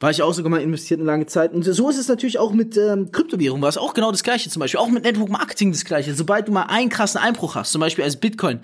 War 0.00 0.10
ich 0.10 0.22
auch 0.22 0.32
sogar 0.32 0.50
mal 0.50 0.60
investiert 0.60 1.00
eine 1.00 1.06
lange 1.06 1.26
Zeit. 1.26 1.52
Und 1.52 1.64
so 1.64 1.88
ist 1.88 1.98
es 1.98 2.08
natürlich 2.08 2.38
auch 2.38 2.52
mit 2.52 2.76
ähm, 2.76 3.10
Kryptowährungen, 3.10 3.62
war 3.62 3.68
es 3.68 3.78
auch 3.78 3.94
genau 3.94 4.10
das 4.12 4.22
gleiche 4.22 4.50
zum 4.50 4.60
Beispiel. 4.60 4.78
Auch 4.78 4.88
mit 4.88 5.04
Network 5.04 5.30
Marketing 5.30 5.72
das 5.72 5.84
gleiche. 5.84 6.14
Sobald 6.14 6.48
du 6.48 6.52
mal 6.52 6.64
einen 6.64 6.90
krassen 6.90 7.20
Einbruch 7.20 7.54
hast, 7.54 7.72
zum 7.72 7.80
Beispiel 7.80 8.04
als 8.04 8.16
Bitcoin 8.16 8.60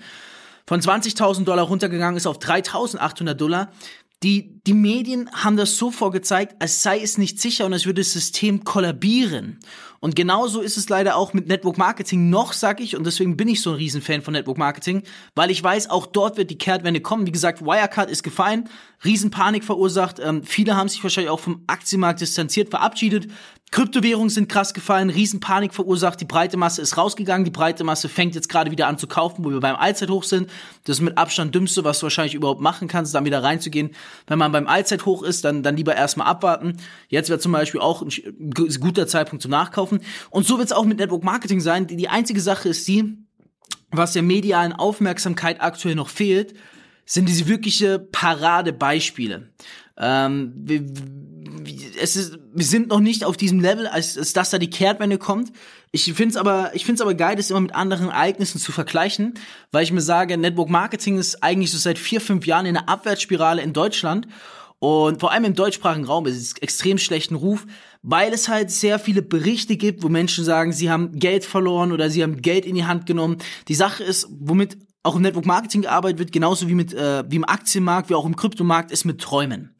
von 0.67 0.81
20.000 0.81 1.43
Dollar 1.43 1.65
runtergegangen 1.65 2.17
ist 2.17 2.27
auf 2.27 2.39
3.800 2.39 3.33
Dollar, 3.33 3.71
die, 4.25 4.59
die 4.65 4.73
Medien 4.73 5.29
haben 5.31 5.55
das 5.55 5.77
so 5.77 5.91
vorgezeigt, 5.91 6.55
als 6.59 6.81
sei 6.81 6.99
es 6.99 7.19
nicht 7.19 7.39
sicher 7.39 7.65
und 7.67 7.73
als 7.73 7.85
würde 7.85 8.01
das 8.01 8.11
System 8.11 8.63
kollabieren. 8.63 9.59
Und 9.99 10.15
genauso 10.15 10.61
ist 10.61 10.77
es 10.77 10.89
leider 10.89 11.15
auch 11.15 11.33
mit 11.33 11.47
Network 11.47 11.77
Marketing 11.77 12.29
noch, 12.31 12.53
sag 12.53 12.79
ich, 12.79 12.95
und 12.95 13.05
deswegen 13.05 13.37
bin 13.37 13.47
ich 13.47 13.61
so 13.61 13.71
ein 13.71 13.75
Riesenfan 13.75 14.23
von 14.23 14.33
Network 14.33 14.57
Marketing, 14.57 15.03
weil 15.35 15.51
ich 15.51 15.63
weiß, 15.63 15.91
auch 15.91 16.07
dort 16.07 16.37
wird 16.37 16.49
die 16.49 16.57
Kehrtwende 16.57 17.01
kommen. 17.01 17.27
Wie 17.27 17.31
gesagt, 17.31 17.61
Wirecard 17.61 18.09
ist 18.09 18.23
gefallen, 18.23 18.67
Riesenpanik 19.03 19.63
verursacht. 19.63 20.19
Ähm, 20.19 20.43
viele 20.43 20.75
haben 20.75 20.89
sich 20.89 21.03
wahrscheinlich 21.03 21.29
auch 21.29 21.39
vom 21.39 21.63
Aktienmarkt 21.67 22.21
distanziert, 22.21 22.69
verabschiedet. 22.69 23.27
Kryptowährungen 23.71 24.29
sind 24.29 24.47
krass 24.47 24.73
gefallen, 24.73 25.09
Riesenpanik 25.09 25.73
verursacht, 25.73 26.21
die 26.21 26.25
breite 26.25 26.55
Masse 26.55 26.81
ist 26.81 26.97
rausgegangen, 26.97 27.43
die 27.43 27.51
breite 27.51 27.83
Masse 27.83 28.07
fängt 28.07 28.33
jetzt 28.35 28.47
gerade 28.47 28.71
wieder 28.71 28.87
an 28.87 28.97
zu 28.97 29.07
kaufen, 29.07 29.43
wo 29.43 29.49
wir 29.49 29.59
beim 29.59 29.75
Allzeithoch 29.75 30.23
sind. 30.23 30.49
Das 30.85 30.97
ist 30.97 31.01
mit 31.01 31.17
Abstand 31.17 31.53
dümmste, 31.53 31.83
was 31.83 31.99
du 31.99 32.03
wahrscheinlich 32.03 32.35
überhaupt 32.35 32.61
machen 32.61 32.87
kannst, 32.87 33.13
dann 33.15 33.25
wieder 33.25 33.43
reinzugehen. 33.43 33.91
Wenn 34.27 34.39
man 34.39 34.51
beim 34.51 34.67
Allzeithoch 34.67 35.23
ist, 35.23 35.43
dann, 35.43 35.61
dann 35.61 35.75
lieber 35.75 35.95
erstmal 35.95 36.27
abwarten. 36.27 36.77
Jetzt 37.09 37.29
wäre 37.29 37.39
zum 37.39 37.51
Beispiel 37.51 37.81
auch 37.81 38.01
ein 38.01 38.79
guter 38.79 39.07
Zeitpunkt 39.07 39.41
zum 39.41 39.51
Nachkaufen. 39.51 39.99
Und 40.29 40.45
so 40.45 40.57
wird 40.57 40.67
es 40.67 40.73
auch 40.73 40.85
mit 40.85 40.99
Network 40.99 41.23
Marketing 41.23 41.59
sein. 41.59 41.87
Die, 41.87 42.07
einzige 42.07 42.39
Sache 42.39 42.69
ist 42.69 42.87
die, 42.87 43.17
was 43.91 44.13
der 44.13 44.21
medialen 44.21 44.73
Aufmerksamkeit 44.73 45.59
aktuell 45.59 45.95
noch 45.95 46.09
fehlt, 46.09 46.53
sind 47.05 47.27
diese 47.27 47.47
wirkliche 47.47 47.99
Paradebeispiele. 47.99 49.49
Ähm, 49.97 50.53
wir, 50.55 50.83
es 52.01 52.15
ist, 52.15 52.37
wir 52.53 52.65
sind 52.65 52.89
noch 52.89 52.99
nicht 52.99 53.23
auf 53.23 53.37
diesem 53.37 53.59
Level, 53.59 53.87
als, 53.87 54.17
als 54.17 54.33
dass 54.33 54.49
da 54.49 54.57
die 54.57 54.69
Kehrtwende 54.69 55.17
kommt. 55.17 55.51
Ich 55.91 56.11
finde 56.13 56.31
es 56.31 56.37
aber, 56.37 56.71
ich 56.73 56.85
finde 56.85 56.95
es 56.95 57.01
aber 57.01 57.13
geil, 57.13 57.35
das 57.35 57.49
immer 57.49 57.61
mit 57.61 57.73
anderen 57.73 58.09
Ereignissen 58.09 58.59
zu 58.59 58.71
vergleichen, 58.71 59.35
weil 59.71 59.83
ich 59.83 59.91
mir 59.91 60.01
sage, 60.01 60.37
Network 60.37 60.69
Marketing 60.69 61.17
ist 61.17 61.41
eigentlich 61.41 61.71
so 61.71 61.77
seit 61.77 61.97
vier, 61.97 62.19
fünf 62.19 62.45
Jahren 62.45 62.65
in 62.65 62.75
einer 62.75 62.89
Abwärtsspirale 62.89 63.61
in 63.61 63.73
Deutschland 63.73 64.27
und 64.79 65.19
vor 65.19 65.31
allem 65.31 65.45
im 65.45 65.53
deutschsprachigen 65.55 66.05
Raum 66.05 66.25
ist 66.25 66.37
es 66.37 66.61
extrem 66.61 66.97
schlechten 66.97 67.35
Ruf, 67.35 67.65
weil 68.01 68.33
es 68.33 68.49
halt 68.49 68.69
sehr 68.69 68.99
viele 68.99 69.21
Berichte 69.21 69.77
gibt, 69.77 70.03
wo 70.03 70.09
Menschen 70.09 70.43
sagen, 70.43 70.73
sie 70.73 70.91
haben 70.91 71.17
Geld 71.17 71.45
verloren 71.45 71.91
oder 71.91 72.09
sie 72.09 72.21
haben 72.21 72.41
Geld 72.41 72.65
in 72.65 72.75
die 72.75 72.85
Hand 72.85 73.05
genommen. 73.05 73.37
Die 73.67 73.75
Sache 73.75 74.03
ist, 74.03 74.27
womit 74.29 74.77
auch 75.05 75.15
im 75.15 75.21
Network 75.21 75.45
Marketing 75.45 75.83
gearbeitet 75.83 76.19
wird, 76.19 76.31
genauso 76.31 76.67
wie 76.67 76.73
mit 76.73 76.93
äh, 76.93 77.23
wie 77.29 77.35
im 77.35 77.45
Aktienmarkt, 77.45 78.09
wie 78.09 78.15
auch 78.15 78.25
im 78.25 78.35
Kryptomarkt, 78.35 78.91
ist 78.91 79.05
mit 79.05 79.21
Träumen. 79.21 79.75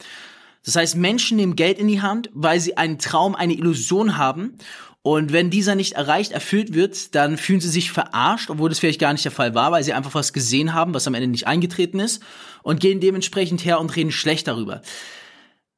Das 0.63 0.75
heißt, 0.75 0.95
Menschen 0.95 1.37
nehmen 1.37 1.55
Geld 1.55 1.77
in 1.77 1.87
die 1.87 2.01
Hand, 2.01 2.29
weil 2.33 2.59
sie 2.59 2.77
einen 2.77 2.97
Traum, 2.97 3.35
eine 3.35 3.53
Illusion 3.53 4.17
haben. 4.17 4.57
Und 5.03 5.31
wenn 5.31 5.51
dieser 5.51 5.75
nicht 5.75 5.93
erreicht, 5.93 6.31
erfüllt 6.31 6.73
wird, 6.73 7.13
dann 7.13 7.37
fühlen 7.37 7.61
sie 7.61 7.69
sich 7.69 7.91
verarscht, 7.91 8.49
obwohl 8.49 8.69
das 8.69 8.79
vielleicht 8.79 8.99
gar 8.99 9.13
nicht 9.13 9.23
der 9.23 9.31
Fall 9.31 9.53
war, 9.53 9.71
weil 9.71 9.83
sie 9.83 9.93
einfach 9.93 10.15
was 10.15 10.33
gesehen 10.33 10.73
haben, 10.73 10.95
was 10.95 11.05
am 11.05 11.13
Ende 11.13 11.27
nicht 11.27 11.45
eingetreten 11.45 11.99
ist 11.99 12.23
und 12.63 12.79
gehen 12.79 12.99
dementsprechend 12.99 13.63
her 13.63 13.79
und 13.79 13.95
reden 13.95 14.11
schlecht 14.11 14.47
darüber. 14.47 14.81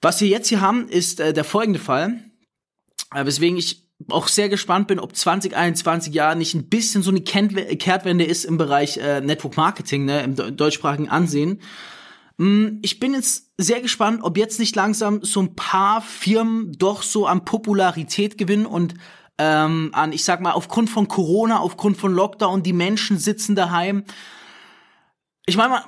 Was 0.02 0.22
wir 0.22 0.30
jetzt 0.30 0.48
hier 0.48 0.62
haben, 0.62 0.88
ist 0.88 1.20
äh, 1.20 1.34
der 1.34 1.44
folgende 1.44 1.80
Fall, 1.80 2.24
äh, 3.14 3.26
weswegen 3.26 3.58
ich 3.58 3.87
auch 4.10 4.28
sehr 4.28 4.50
gespannt 4.50 4.88
bin, 4.88 5.00
ob 5.00 5.16
2021 5.16 6.14
Jahr 6.14 6.36
nicht 6.36 6.54
ein 6.54 6.70
bisschen 6.70 7.02
so 7.02 7.12
eine 7.12 7.22
Kehrtwende 7.22 8.24
ist 8.24 8.46
im 8.46 8.58
Bereich 8.58 8.98
äh, 8.98 9.22
Network 9.22 9.58
Marketing, 9.58 10.06
ne, 10.06 10.22
im 10.22 10.36
deutschsprachigen 10.56 11.10
Ansehen. 11.10 11.62
Mm, 12.38 12.80
ich 12.84 13.00
bin 13.00 13.14
jetzt 13.14 13.52
sehr 13.58 13.82
gespannt, 13.82 14.22
ob 14.24 14.38
jetzt 14.38 14.60
nicht 14.60 14.76
langsam 14.76 15.24
so 15.24 15.42
ein 15.42 15.56
paar 15.56 16.02
Firmen 16.02 16.74
doch 16.78 17.02
so 17.02 17.26
an 17.26 17.44
Popularität 17.44 18.38
gewinnen 18.38 18.68
und 18.68 18.94
ähm, 19.40 19.90
an, 19.94 20.14
ich 20.14 20.24
sag 20.24 20.42
mal, 20.42 20.52
aufgrund 20.52 20.90
von 20.90 21.08
Corona, 21.08 21.60
aufgrund 21.60 21.98
von 21.98 22.14
Lockdown, 22.14 22.64
die 22.64 22.74
Menschen 22.74 23.18
sitzen 23.18 23.56
daheim, 23.56 24.04
ich 25.50 25.56
meine 25.56 25.82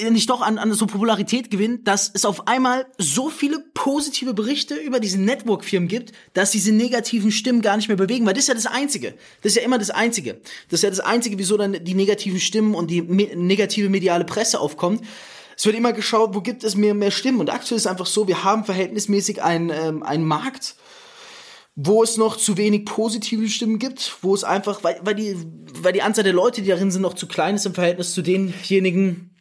äh, 0.00 0.10
nicht 0.10 0.30
doch 0.30 0.40
an, 0.40 0.56
an 0.56 0.72
so 0.72 0.86
Popularität 0.86 1.50
gewinnt, 1.50 1.86
dass 1.86 2.10
es 2.14 2.24
auf 2.24 2.48
einmal 2.48 2.86
so 2.96 3.28
viele 3.28 3.58
positive 3.74 4.32
Berichte 4.32 4.74
über 4.74 5.00
diese 5.00 5.20
Network-Firmen 5.20 5.86
gibt, 5.86 6.12
dass 6.32 6.50
diese 6.50 6.72
negativen 6.72 7.30
Stimmen 7.30 7.60
gar 7.60 7.76
nicht 7.76 7.88
mehr 7.88 7.98
bewegen, 7.98 8.24
weil 8.24 8.32
das 8.32 8.44
ist 8.44 8.48
ja 8.48 8.54
das 8.54 8.66
Einzige. 8.66 9.14
Das 9.42 9.52
ist 9.52 9.56
ja 9.56 9.62
immer 9.62 9.76
das 9.76 9.90
Einzige. 9.90 10.40
Das 10.70 10.78
ist 10.78 10.84
ja 10.84 10.88
das 10.88 11.00
Einzige, 11.00 11.38
wieso 11.38 11.58
dann 11.58 11.84
die 11.84 11.94
negativen 11.94 12.40
Stimmen 12.40 12.74
und 12.74 12.90
die 12.90 13.02
me 13.02 13.28
negative 13.36 13.90
mediale 13.90 14.24
Presse 14.24 14.58
aufkommt. 14.58 15.02
Es 15.58 15.66
wird 15.66 15.76
immer 15.76 15.92
geschaut, 15.92 16.34
wo 16.34 16.40
gibt 16.40 16.64
es 16.64 16.74
mehr, 16.74 16.94
mehr 16.94 17.10
Stimmen. 17.10 17.40
Und 17.40 17.50
aktuell 17.50 17.76
ist 17.76 17.84
es 17.84 17.86
einfach 17.86 18.06
so, 18.06 18.26
wir 18.26 18.44
haben 18.44 18.64
verhältnismäßig 18.64 19.42
einen, 19.42 19.68
ähm, 19.68 20.02
einen 20.02 20.24
Markt, 20.24 20.74
wo 21.74 22.02
es 22.02 22.16
noch 22.16 22.36
zu 22.36 22.56
wenig 22.56 22.84
positive 22.84 23.48
Stimmen 23.48 23.78
gibt, 23.78 24.18
wo 24.22 24.34
es 24.34 24.44
einfach, 24.44 24.84
weil, 24.84 25.00
weil, 25.02 25.14
die, 25.14 25.36
weil 25.80 25.92
die 25.92 26.02
Anzahl 26.02 26.24
der 26.24 26.32
Leute, 26.32 26.62
die 26.62 26.68
darin 26.68 26.90
sind, 26.90 27.02
noch 27.02 27.14
zu 27.14 27.26
klein 27.26 27.54
ist 27.54 27.66
im 27.66 27.74
Verhältnis 27.74 28.12
zu 28.12 28.22
denjenigen, 28.22 29.31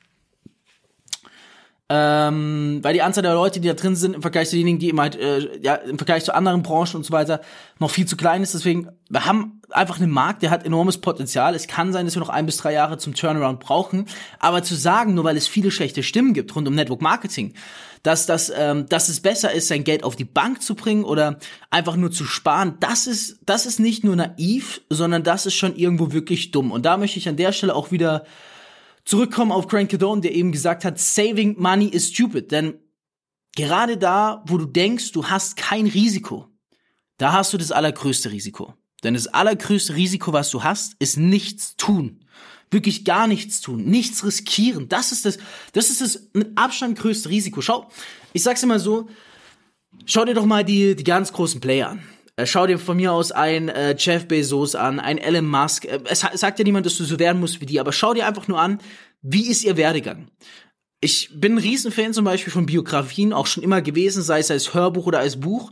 ähm, 1.94 2.80
weil 2.84 2.94
die 2.94 3.02
Anzahl 3.02 3.22
der 3.22 3.34
Leute, 3.34 3.60
die 3.60 3.68
da 3.68 3.74
drin 3.74 3.98
sind, 3.98 4.16
im 4.16 4.22
Vergleich 4.22 4.48
zu 4.48 4.56
denjenigen, 4.56 4.80
die 4.80 4.88
eben 4.88 5.02
halt, 5.02 5.18
äh, 5.18 5.60
ja, 5.62 5.76
im 5.76 5.98
Vergleich 5.98 6.24
zu 6.24 6.34
anderen 6.34 6.64
Branchen 6.64 6.96
und 6.96 7.04
so 7.04 7.12
weiter, 7.12 7.42
noch 7.80 7.92
viel 7.92 8.06
zu 8.06 8.16
klein 8.16 8.42
ist. 8.44 8.54
Deswegen, 8.54 8.88
wir 9.10 9.26
haben 9.26 9.60
einfach 9.72 10.00
einen 10.00 10.10
Markt, 10.10 10.42
der 10.42 10.52
hat 10.52 10.66
enormes 10.66 11.00
Potenzial. 11.00 11.54
Es 11.54 11.68
kann 11.68 11.92
sein, 11.92 12.06
dass 12.06 12.16
wir 12.16 12.22
noch 12.22 12.30
ein 12.30 12.46
bis 12.46 12.56
drei 12.56 12.72
Jahre 12.72 12.98
zum 12.98 13.14
Turnaround 13.14 13.60
brauchen. 13.60 14.06
Aber 14.40 14.64
zu 14.64 14.76
sagen, 14.76 15.16
nur 15.16 15.26
weil 15.26 15.36
es 15.36 15.50
viele 15.50 15.70
schlechte 15.70 16.02
Stimmen 16.02 16.34
gibt 16.34 16.56
rund 16.56 16.66
um 16.66 16.76
Network 16.76 17.02
Marketing, 17.02 17.56
dass, 18.04 18.26
das, 18.26 18.50
ähm, 18.56 18.88
dass 18.88 19.10
es 19.10 19.20
besser 19.20 19.52
ist, 19.52 19.68
sein 19.68 19.84
Geld 19.84 20.06
auf 20.06 20.16
die 20.16 20.24
Bank 20.24 20.62
zu 20.62 20.76
bringen 20.76 21.04
oder 21.04 21.40
einfach 21.72 21.98
nur 21.98 22.12
zu 22.12 22.24
sparen, 22.24 22.78
das 22.80 23.06
ist, 23.06 23.42
das 23.46 23.66
ist 23.66 23.82
nicht 23.82 24.06
nur 24.06 24.16
naiv, 24.16 24.80
sondern 24.90 25.24
das 25.24 25.46
ist 25.46 25.56
schon 25.56 25.76
irgendwo 25.76 26.14
wirklich 26.14 26.52
dumm. 26.52 26.72
Und 26.72 26.86
da 26.86 26.96
möchte 26.96 27.20
ich 27.20 27.28
an 27.28 27.36
der 27.36 27.52
Stelle 27.52 27.76
auch 27.76 27.92
wieder 27.92 28.24
zurückkommen 29.06 29.52
auf 29.52 29.68
Grant 29.68 29.90
Cardone, 29.90 30.22
der 30.22 30.34
eben 30.34 30.52
gesagt 30.52 30.86
hat, 30.86 31.00
saving 31.00 31.56
money 31.60 31.88
is 31.88 32.10
stupid. 32.10 32.52
Denn 32.52 32.76
gerade 33.56 33.98
da, 33.98 34.44
wo 34.48 34.58
du 34.58 34.66
denkst, 34.66 35.12
du 35.12 35.26
hast 35.26 35.58
kein 35.58 35.88
Risiko, 35.88 36.48
da 37.18 37.34
hast 37.34 37.54
du 37.54 37.58
das 37.58 37.72
allergrößte 37.72 38.32
Risiko. 38.32 38.74
Denn 39.04 39.14
das 39.14 39.28
allergrößte 39.28 39.96
Risiko, 39.96 40.34
was 40.34 40.50
du 40.52 40.64
hast, 40.64 40.96
ist 41.00 41.18
nichts 41.18 41.76
tun. 41.76 42.26
Wirklich 42.70 43.04
gar 43.04 43.28
nichts 43.28 43.60
tun, 43.60 43.84
nichts 43.84 44.24
riskieren. 44.24 44.88
Das 44.88 45.12
ist 45.12 45.26
das, 45.26 45.38
das 45.74 45.90
ist 45.90 46.02
das 46.02 46.30
mit 46.34 46.58
Abstand 46.58 46.98
größte 46.98 47.30
Risiko. 47.30 47.62
Schau, 47.62 47.90
ich 48.32 48.44
sag's 48.44 48.64
immer 48.64 48.80
so, 48.80 49.10
schau 50.06 50.24
dir 50.24 50.34
doch 50.34 50.46
mal 50.46 50.64
die, 50.64 50.96
die 50.96 51.04
ganz 51.04 51.34
großen 51.34 51.60
Player 51.60 51.90
an. 51.90 52.04
Äh, 52.36 52.46
schau 52.46 52.68
dir 52.68 52.80
von 52.80 52.98
mir 52.98 53.12
aus 53.14 53.32
ein 53.32 53.70
äh, 53.70 53.96
Jeff 53.98 54.28
Bezos 54.28 54.76
an, 54.76 55.00
ein 55.00 55.18
Elon 55.18 55.48
Musk. 55.48 55.86
Äh, 55.86 56.00
es 56.06 56.20
sagt 56.20 56.60
ja 56.60 56.66
niemand, 56.66 56.86
dass 56.86 56.98
du 56.98 57.04
so 57.04 57.20
werden 57.20 57.40
musst 57.40 57.62
wie 57.62 57.66
die, 57.66 57.80
aber 57.80 57.92
schau 57.92 58.14
dir 58.14 58.28
einfach 58.28 58.48
nur 58.48 58.60
an, 58.60 58.80
wie 59.22 59.50
ist 59.50 59.64
ihr 59.64 59.78
Werdegang? 59.78 60.28
Ich 61.00 61.30
bin 61.34 61.54
ein 61.54 61.58
Riesenfan 61.58 62.14
zum 62.14 62.26
Beispiel 62.26 62.54
von 62.54 62.66
Biografien, 62.66 63.34
auch 63.34 63.48
schon 63.48 63.64
immer 63.64 63.82
gewesen, 63.82 64.22
sei 64.22 64.40
es 64.40 64.52
als 64.52 64.74
Hörbuch 64.74 65.08
oder 65.08 65.20
als 65.20 65.40
Buch. 65.40 65.72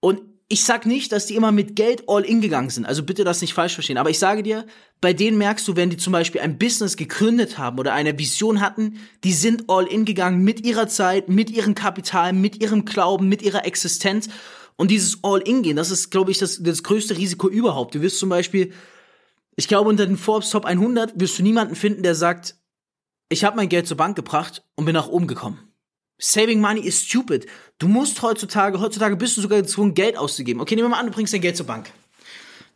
Und 0.00 0.20
ich 0.50 0.64
sag 0.64 0.86
nicht, 0.86 1.12
dass 1.12 1.26
die 1.26 1.34
immer 1.34 1.52
mit 1.52 1.76
Geld 1.76 2.04
all 2.06 2.24
in 2.24 2.40
gegangen 2.40 2.70
sind. 2.70 2.86
Also 2.86 3.02
bitte 3.02 3.22
das 3.22 3.42
nicht 3.42 3.52
falsch 3.52 3.74
verstehen. 3.74 3.98
Aber 3.98 4.08
ich 4.08 4.18
sage 4.18 4.42
dir, 4.42 4.64
bei 5.00 5.12
denen 5.12 5.36
merkst 5.36 5.68
du, 5.68 5.76
wenn 5.76 5.90
die 5.90 5.98
zum 5.98 6.12
Beispiel 6.12 6.40
ein 6.40 6.56
Business 6.56 6.96
gegründet 6.96 7.58
haben 7.58 7.78
oder 7.78 7.92
eine 7.92 8.18
Vision 8.18 8.62
hatten, 8.62 8.98
die 9.24 9.32
sind 9.32 9.64
all 9.68 9.86
in 9.86 10.06
gegangen 10.06 10.42
mit 10.42 10.64
ihrer 10.64 10.88
Zeit, 10.88 11.28
mit 11.28 11.50
ihrem 11.50 11.74
Kapital, 11.74 12.32
mit 12.32 12.62
ihrem 12.62 12.86
Glauben, 12.86 13.28
mit 13.28 13.42
ihrer 13.42 13.66
Existenz. 13.66 14.30
Und 14.78 14.92
dieses 14.92 15.18
All-In-Gehen, 15.24 15.76
das 15.76 15.90
ist, 15.90 16.10
glaube 16.10 16.30
ich, 16.30 16.38
das, 16.38 16.62
das 16.62 16.84
größte 16.84 17.16
Risiko 17.16 17.48
überhaupt. 17.48 17.96
Du 17.96 18.00
wirst 18.00 18.20
zum 18.20 18.28
Beispiel, 18.28 18.72
ich 19.56 19.66
glaube, 19.66 19.90
unter 19.90 20.06
den 20.06 20.16
Forbes 20.16 20.50
Top 20.50 20.64
100 20.64 21.18
wirst 21.20 21.38
du 21.38 21.42
niemanden 21.42 21.74
finden, 21.74 22.04
der 22.04 22.14
sagt, 22.14 22.54
ich 23.28 23.42
habe 23.42 23.56
mein 23.56 23.68
Geld 23.68 23.88
zur 23.88 23.96
Bank 23.96 24.14
gebracht 24.14 24.62
und 24.76 24.84
bin 24.84 24.94
nach 24.94 25.08
oben 25.08 25.26
gekommen. 25.26 25.58
Saving 26.20 26.60
money 26.60 26.80
is 26.80 27.04
stupid. 27.04 27.46
Du 27.78 27.88
musst 27.88 28.22
heutzutage, 28.22 28.80
heutzutage 28.80 29.16
bist 29.16 29.36
du 29.36 29.40
sogar 29.40 29.60
gezwungen, 29.60 29.94
Geld 29.94 30.16
auszugeben. 30.16 30.60
Okay, 30.60 30.76
nehmen 30.76 30.86
wir 30.86 30.90
mal 30.90 31.00
an, 31.00 31.06
du 31.06 31.12
bringst 31.12 31.34
dein 31.34 31.40
Geld 31.40 31.56
zur 31.56 31.66
Bank. 31.66 31.90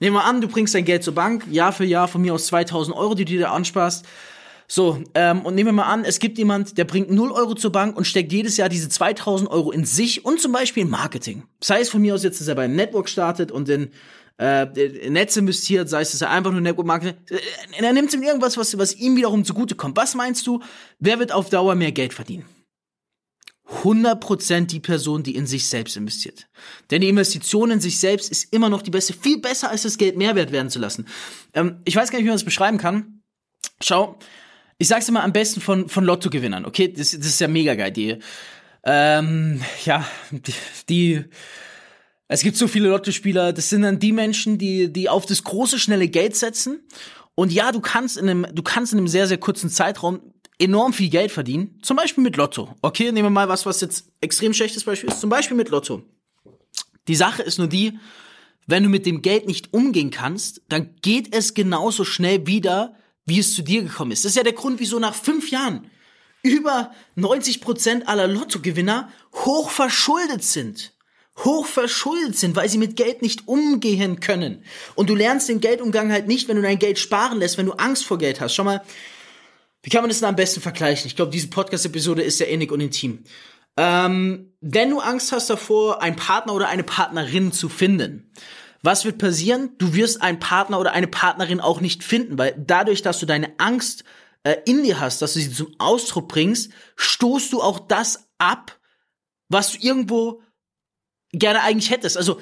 Nehmen 0.01 0.17
wir 0.17 0.25
an, 0.25 0.41
du 0.41 0.49
bringst 0.49 0.75
dein 0.75 0.85
Geld 0.85 1.05
zur 1.05 1.15
Bank, 1.15 1.47
Jahr 1.53 1.73
für 1.73 1.85
Jahr 1.85 2.09
von 2.09 2.21
mir 2.21 2.35
aus 2.35 2.49
2000 2.49 2.97
Euro, 2.97 3.15
die 3.15 3.25
du 3.25 3.35
dir 3.35 3.53
ansparst. 3.53 4.05
So, 4.75 5.05
ähm, 5.15 5.43
und 5.43 5.55
nehmen 5.55 5.69
wir 5.69 5.73
mal 5.75 5.93
an, 5.93 6.03
es 6.03 6.19
gibt 6.19 6.39
jemand, 6.39 6.79
der 6.79 6.87
bringt 6.87 7.11
0 7.11 7.31
Euro 7.33 7.55
zur 7.55 7.73
Bank 7.73 7.95
und 7.95 8.07
steckt 8.07 8.33
jedes 8.33 8.57
Jahr 8.57 8.71
diese 8.71 8.89
2000 8.89 9.51
Euro 9.51 9.71
in 9.71 9.85
sich 9.85 10.25
und 10.25 10.41
zum 10.41 10.53
Beispiel 10.53 10.85
in 10.85 10.89
Marketing. 10.89 11.43
Sei 11.63 11.81
es 11.81 11.91
von 11.91 12.01
mir 12.01 12.15
aus 12.15 12.23
jetzt, 12.23 12.41
dass 12.41 12.49
er 12.49 12.55
beim 12.55 12.75
Network 12.75 13.11
startet 13.11 13.53
und 13.53 13.69
in 13.69 13.91
äh, 14.39 14.65
Netz 15.11 15.37
investiert, 15.37 15.91
sei 15.91 16.01
es, 16.01 16.13
dass 16.13 16.23
er 16.23 16.31
einfach 16.31 16.53
nur 16.53 16.63
Network 16.63 16.87
Marketing, 16.87 17.17
äh, 17.29 17.85
er 17.85 17.93
nimmt 17.93 18.15
ihm 18.15 18.23
irgendwas, 18.23 18.57
was, 18.57 18.79
was 18.79 18.95
ihm 18.95 19.15
wiederum 19.15 19.45
zugutekommt. 19.45 19.95
Was 19.99 20.15
meinst 20.15 20.47
du, 20.47 20.63
wer 20.99 21.19
wird 21.19 21.33
auf 21.33 21.51
Dauer 21.51 21.75
mehr 21.75 21.93
Geld 21.93 22.15
verdienen? 22.15 22.47
100% 23.83 24.69
die 24.69 24.81
Person, 24.81 25.23
die 25.23 25.35
in 25.35 25.47
sich 25.47 25.69
selbst 25.69 25.99
investiert. 25.99 26.49
Denn 26.91 27.03
die 27.03 27.11
Investition 27.11 27.73
in 27.73 27.81
sich 27.81 28.01
selbst 28.01 28.31
ist 28.31 28.51
immer 28.55 28.71
noch 28.71 28.81
die 28.81 28.91
beste, 28.91 29.13
viel 29.13 29.39
besser 29.39 29.69
als 29.69 29.83
das 29.83 29.99
Geld 29.99 30.17
Mehrwert 30.17 30.51
werden 30.51 30.71
zu 30.71 30.79
lassen. 30.79 31.07
Ähm, 31.53 31.83
ich 31.85 31.95
weiß 31.95 32.11
gar 32.11 32.17
nicht, 32.17 32.25
wie 32.25 32.31
man 32.31 32.37
das 32.37 32.45
beschreiben 32.45 32.79
kann. 32.79 33.19
Schau, 33.83 34.19
ich 34.83 34.89
sag's 34.89 35.09
immer 35.09 35.23
am 35.23 35.33
besten 35.33 35.61
von, 35.61 35.89
von 35.89 36.05
Lottogewinnern, 36.05 36.65
okay? 36.65 36.89
Das, 36.89 37.13
das 37.13 37.27
ist 37.27 37.41
ja 37.41 37.47
mega 37.47 37.75
geil. 37.75 37.93
Die, 37.93 38.19
Ähm, 38.85 39.61
ja, 39.85 40.05
die, 40.33 40.55
die 40.89 41.25
es 42.27 42.43
gibt 42.43 42.57
so 42.57 42.67
viele 42.67 42.89
Lottospieler, 42.89 43.53
das 43.53 43.69
sind 43.69 43.83
dann 43.83 43.99
die 43.99 44.11
Menschen, 44.11 44.59
die, 44.59 44.93
die 44.93 45.09
auf 45.09 45.25
das 45.27 45.45
große, 45.45 45.79
schnelle 45.79 46.09
Geld 46.09 46.35
setzen. 46.35 46.81
Und 47.35 47.53
ja, 47.53 47.71
du 47.71 47.81
kannst 47.81 48.17
in 48.17 48.29
einem, 48.29 48.47
du 48.53 48.63
kannst 48.63 48.93
in 48.93 48.99
einem 48.99 49.09
sehr, 49.09 49.29
sehr 49.29 49.39
kurzen 49.39 49.71
Zeitraum 49.71 50.21
enorm 50.59 50.93
viel 50.93 51.11
Geld 51.11 51.31
verdienen. 51.31 51.79
Zum 51.83 51.97
Beispiel 51.97 52.25
mit 52.25 52.37
Lotto. 52.37 52.75
Okay, 52.83 53.13
nehmen 53.13 53.27
wir 53.27 53.31
mal 53.31 53.49
was, 53.49 53.67
was 53.67 53.81
jetzt 53.83 54.07
extrem 54.21 54.53
schlechtes 54.53 54.83
Beispiel 54.83 55.11
ist. 55.11 55.21
Zum 55.21 55.31
Beispiel 55.31 55.57
mit 55.57 55.69
Lotto. 55.69 56.03
Die 57.07 57.15
Sache 57.15 57.43
ist 57.43 57.59
nur 57.59 57.69
die, 57.69 57.99
wenn 58.67 58.83
du 58.83 58.89
mit 58.89 59.07
dem 59.07 59.23
Geld 59.23 59.47
nicht 59.47 59.73
umgehen 59.73 60.11
kannst, 60.11 60.63
dann 60.69 60.97
geht 61.03 61.35
es 61.35 61.55
genauso 61.55 62.05
schnell 62.05 62.47
wieder, 62.47 62.97
wie 63.27 63.39
es 63.39 63.55
zu 63.55 63.63
dir 63.63 63.83
gekommen 63.83 64.13
ist. 64.13 64.25
Das 64.25 64.33
ist 64.33 64.37
ja 64.37 64.43
der 64.43 64.53
Grund, 64.53 64.81
wieso 64.81 64.99
nach 64.99 65.15
fünf 65.15 65.51
Jahren 65.51 65.91
über 66.43 66.93
90 67.15 67.61
Prozent 67.61 68.09
aller 68.09 68.27
Lottogewinner 68.27 69.11
hoch 69.33 69.71
verschuldet 69.71 70.43
sind. 70.43 70.93
Hoch 71.39 71.67
verschuldet 71.67 72.37
sind, 72.37 72.57
weil 72.57 72.69
sie 72.69 72.79
mit 72.79 72.97
Geld 72.97 73.23
nicht 73.23 73.49
umgehen 73.49 74.21
können. 74.21 74.65
Und 74.95 75.09
du 75.09 75.15
lernst 75.15 75.49
den 75.49 75.61
Geldumgang 75.61 76.13
halt 76.13 76.27
nicht, 76.27 76.49
wenn 76.49 76.57
du 76.57 76.63
dein 76.63 76.79
Geld 76.79 76.99
sparen 76.99 77.39
lässt, 77.39 77.57
wenn 77.57 77.67
du 77.67 77.73
Angst 77.73 78.05
vor 78.05 78.19
Geld 78.19 78.41
hast. 78.41 78.55
Schau 78.55 78.65
mal, 78.65 78.83
wie 79.83 79.91
kann 79.91 80.03
man 80.03 80.11
das 80.11 80.21
denn 80.21 80.29
am 80.29 80.37
besten 80.37 80.61
vergleichen? 80.61 81.07
Ich 81.07 81.17
glaube, 81.17 81.31
diese 81.31 81.49
Podcast-Episode 81.49 82.23
ist 82.23 82.39
sehr 82.39 82.49
innig 82.49 82.71
und 82.71 82.81
intim. 82.81 83.25
Ähm, 83.77 84.53
wenn 84.61 84.91
du 84.91 85.01
Angst 85.01 85.33
hast 85.33 85.49
davor, 85.49 86.03
einen 86.03 86.17
Partner 86.17 86.55
oder 86.55 86.69
eine 86.69 86.85
Partnerin 86.85 87.53
zu 87.53 87.69
finden, 87.71 88.31
was 88.83 89.05
wird 89.05 89.19
passieren? 89.19 89.71
Du 89.79 89.95
wirst 89.95 90.21
einen 90.21 90.41
Partner 90.41 90.79
oder 90.79 90.93
eine 90.93 91.07
Partnerin 91.07 91.61
auch 91.61 91.81
nicht 91.81 92.03
finden, 92.03 92.37
weil 92.37 92.55
dadurch, 92.59 93.03
dass 93.03 93.21
du 93.21 93.27
deine 93.27 93.59
Angst 93.59 94.05
äh, 94.43 94.57
in 94.65 94.83
dir 94.83 94.99
hast, 94.99 95.23
dass 95.23 95.35
du 95.35 95.41
sie 95.41 95.53
zum 95.53 95.75
Ausdruck 95.79 96.29
bringst, 96.29 96.73
stoßt 96.97 97.53
du 97.53 97.63
auch 97.63 97.79
das 97.79 98.29
ab, 98.39 98.79
was 99.49 99.73
du 99.73 99.79
irgendwo 99.79 100.43
gerne 101.33 101.63
eigentlich 101.63 101.91
hättest. 101.91 102.17
Also, 102.17 102.41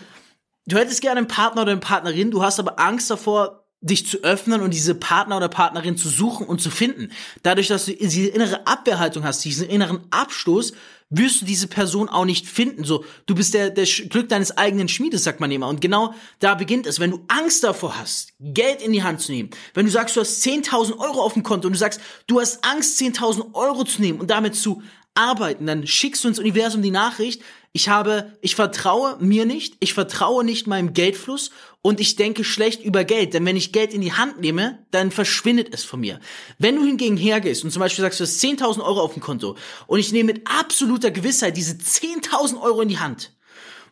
du 0.67 0.79
hättest 0.79 1.03
gerne 1.03 1.19
einen 1.19 1.29
Partner 1.29 1.63
oder 1.63 1.73
eine 1.73 1.81
Partnerin, 1.81 2.31
du 2.31 2.43
hast 2.43 2.59
aber 2.59 2.81
Angst 2.81 3.11
davor, 3.11 3.60
dich 3.81 4.07
zu 4.07 4.19
öffnen 4.19 4.61
und 4.61 4.75
diese 4.75 4.95
Partner 4.95 5.37
oder 5.37 5.49
Partnerin 5.49 5.97
zu 5.97 6.09
suchen 6.09 6.47
und 6.47 6.61
zu 6.61 6.71
finden. 6.71 7.11
Dadurch, 7.43 7.69
dass 7.69 7.87
du 7.87 7.93
diese 7.93 8.29
innere 8.29 8.67
Abwehrhaltung 8.67 9.25
hast, 9.25 9.45
diesen 9.45 9.69
inneren 9.69 10.01
Abstoß, 10.11 10.73
wirst 11.11 11.41
du 11.41 11.45
diese 11.45 11.67
Person 11.67 12.09
auch 12.09 12.25
nicht 12.25 12.47
finden. 12.47 12.85
So, 12.85 13.05
du 13.27 13.35
bist 13.35 13.53
der, 13.55 13.71
der 13.71 13.85
Glück 13.85 14.29
deines 14.29 14.57
eigenen 14.57 14.89
Schmiedes, 14.89 15.25
sagt 15.25 15.41
man 15.41 15.51
immer. 15.51 15.69
Und 15.69 15.81
genau 15.81 16.15
da 16.39 16.55
beginnt 16.55 16.87
es. 16.87 17.01
Wenn 17.01 17.11
du 17.11 17.25
Angst 17.27 17.65
davor 17.65 17.99
hast, 17.99 18.33
Geld 18.39 18.81
in 18.81 18.93
die 18.93 19.03
Hand 19.03 19.21
zu 19.21 19.33
nehmen, 19.33 19.51
wenn 19.75 19.87
du 19.87 19.93
sagst, 19.93 20.17
du 20.17 20.21
hast 20.21 20.45
10.000 20.45 20.99
Euro 20.99 21.21
auf 21.23 21.35
dem 21.35 21.43
Konto 21.43 21.67
und 21.67 21.73
du 21.73 21.79
sagst, 21.79 22.01
du 22.29 22.41
hast 22.41 22.65
Angst, 22.65 23.01
10.000 23.01 23.55
Euro 23.55 23.85
zu 23.85 24.01
nehmen 24.01 24.21
und 24.21 24.31
damit 24.31 24.55
zu 24.55 24.83
arbeiten, 25.15 25.67
dann 25.67 25.87
schickst 25.87 26.25
du 26.25 26.29
ins 26.29 26.39
Universum 26.39 26.83
die 26.83 26.91
Nachricht, 26.91 27.43
ich 27.73 27.89
habe, 27.89 28.33
ich 28.41 28.57
vertraue 28.57 29.17
mir 29.21 29.47
nicht, 29.47 29.77
ich 29.79 29.95
vertraue 29.95 30.45
nicht 30.45 30.67
meinem 30.67 30.93
Geldfluss 30.93 31.51
und 31.83 32.01
ich 32.01 32.17
denke 32.17 32.43
schlecht 32.43 32.83
über 32.83 33.05
Geld, 33.05 33.33
denn 33.33 33.47
wenn 33.47 33.57
ich 33.57 33.73
Geld 33.73 33.95
in 33.95 34.01
die 34.01 34.13
Hand 34.13 34.41
nehme, 34.41 34.85
dann 34.91 35.13
verschwindet 35.13 35.73
es 35.73 35.85
von 35.85 36.01
mir. 36.01 36.19
Wenn 36.59 36.77
du 36.77 36.85
hingegen 36.85 37.17
hergehst 37.17 37.63
und 37.63 37.71
zum 37.71 37.81
Beispiel 37.81 38.03
sagst, 38.03 38.19
du 38.19 38.25
hast 38.25 38.43
10.000 38.43 38.83
Euro 38.85 39.01
auf 39.01 39.15
dem 39.15 39.23
Konto 39.23 39.57
und 39.87 40.01
ich 40.01 40.11
nehme 40.11 40.33
mit 40.33 40.49
absoluter 40.49 41.13
Gewissheit 41.13 41.57
diese 41.57 41.75
10.000 41.75 42.61
Euro 42.61 42.81
in 42.81 42.89
die 42.89 42.99
Hand 42.99 43.33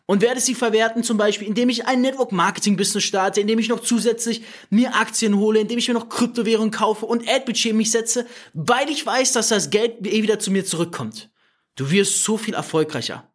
und 0.09 0.23
werde 0.23 0.41
sie 0.41 0.55
verwerten, 0.55 1.03
zum 1.03 1.17
Beispiel, 1.17 1.47
indem 1.47 1.69
ich 1.69 1.85
ein 1.85 2.01
Network 2.01 2.31
Marketing 2.31 2.75
Business 2.75 3.03
starte, 3.03 3.41
indem 3.41 3.59
ich 3.59 3.69
noch 3.69 3.79
zusätzlich 3.79 4.41
mir 4.71 4.95
Aktien 4.95 5.37
hole, 5.37 5.59
indem 5.59 5.77
ich 5.77 5.87
mir 5.87 5.93
noch 5.93 6.09
Kryptowährungen 6.09 6.71
kaufe 6.71 7.05
und 7.05 7.29
Ad-Budget 7.29 7.75
mich 7.75 7.91
setze, 7.91 8.25
weil 8.55 8.89
ich 8.89 9.05
weiß, 9.05 9.33
dass 9.33 9.49
das 9.49 9.69
Geld 9.69 10.07
eh 10.07 10.23
wieder 10.23 10.39
zu 10.39 10.49
mir 10.49 10.65
zurückkommt. 10.65 11.29
Du 11.75 11.91
wirst 11.91 12.23
so 12.23 12.37
viel 12.37 12.55
erfolgreicher. 12.55 13.31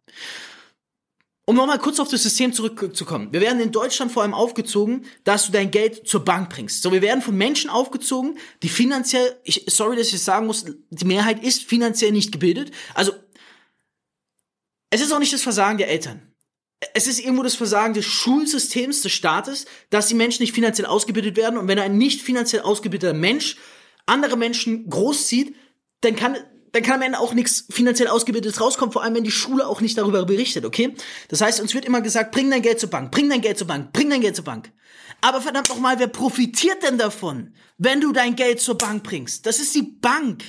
Um 1.44 1.54
nochmal 1.54 1.78
kurz 1.78 2.00
auf 2.00 2.08
das 2.08 2.24
System 2.24 2.52
zurückzukommen. 2.52 3.32
Wir 3.32 3.40
werden 3.40 3.60
in 3.60 3.70
Deutschland 3.70 4.10
vor 4.10 4.24
allem 4.24 4.34
aufgezogen, 4.34 5.04
dass 5.22 5.46
du 5.46 5.52
dein 5.52 5.70
Geld 5.70 6.08
zur 6.08 6.24
Bank 6.24 6.50
bringst. 6.50 6.82
So, 6.82 6.90
wir 6.90 7.02
werden 7.02 7.22
von 7.22 7.36
Menschen 7.36 7.70
aufgezogen, 7.70 8.36
die 8.64 8.68
finanziell, 8.68 9.38
ich, 9.44 9.64
sorry, 9.68 9.94
dass 9.94 10.08
ich 10.08 10.14
es 10.14 10.24
sagen 10.24 10.48
muss, 10.48 10.64
die 10.90 11.04
Mehrheit 11.04 11.40
ist 11.44 11.62
finanziell 11.62 12.10
nicht 12.10 12.32
gebildet. 12.32 12.72
Also, 12.94 13.12
es 14.90 15.00
ist 15.00 15.12
auch 15.12 15.20
nicht 15.20 15.32
das 15.32 15.42
Versagen 15.42 15.78
der 15.78 15.88
Eltern. 15.88 16.33
Es 16.92 17.06
ist 17.06 17.20
irgendwo 17.20 17.42
das 17.42 17.54
Versagen 17.54 17.94
des 17.94 18.04
Schulsystems, 18.04 19.02
des 19.02 19.12
Staates, 19.12 19.66
dass 19.90 20.08
die 20.08 20.14
Menschen 20.14 20.42
nicht 20.42 20.54
finanziell 20.54 20.86
ausgebildet 20.86 21.36
werden. 21.36 21.58
Und 21.58 21.68
wenn 21.68 21.78
ein 21.78 21.96
nicht 21.96 22.22
finanziell 22.22 22.62
ausgebildeter 22.62 23.14
Mensch 23.14 23.56
andere 24.06 24.36
Menschen 24.36 24.88
großzieht, 24.90 25.54
dann 26.00 26.16
kann 26.16 26.36
dann 26.74 26.82
kann 26.82 26.96
am 26.96 27.02
Ende 27.02 27.20
auch 27.20 27.34
nichts 27.34 27.66
finanziell 27.70 28.08
ausgebildetes 28.08 28.60
rauskommen, 28.60 28.92
vor 28.92 29.04
allem 29.04 29.14
wenn 29.14 29.22
die 29.22 29.30
Schule 29.30 29.64
auch 29.68 29.80
nicht 29.80 29.96
darüber 29.96 30.24
berichtet, 30.24 30.64
okay? 30.64 30.92
Das 31.28 31.40
heißt, 31.40 31.60
uns 31.60 31.72
wird 31.72 31.84
immer 31.84 32.00
gesagt, 32.00 32.32
bring 32.32 32.50
dein 32.50 32.62
Geld 32.62 32.80
zur 32.80 32.90
Bank, 32.90 33.12
bring 33.12 33.30
dein 33.30 33.40
Geld 33.40 33.58
zur 33.58 33.68
Bank, 33.68 33.92
bring 33.92 34.10
dein 34.10 34.20
Geld 34.20 34.34
zur 34.34 34.44
Bank. 34.44 34.72
Aber 35.20 35.40
verdammt 35.40 35.68
nochmal, 35.68 36.00
wer 36.00 36.08
profitiert 36.08 36.82
denn 36.82 36.98
davon, 36.98 37.54
wenn 37.78 38.00
du 38.00 38.12
dein 38.12 38.34
Geld 38.34 38.60
zur 38.60 38.76
Bank 38.76 39.04
bringst? 39.04 39.46
Das 39.46 39.60
ist 39.60 39.72
die 39.76 39.82
Bank. 39.82 40.42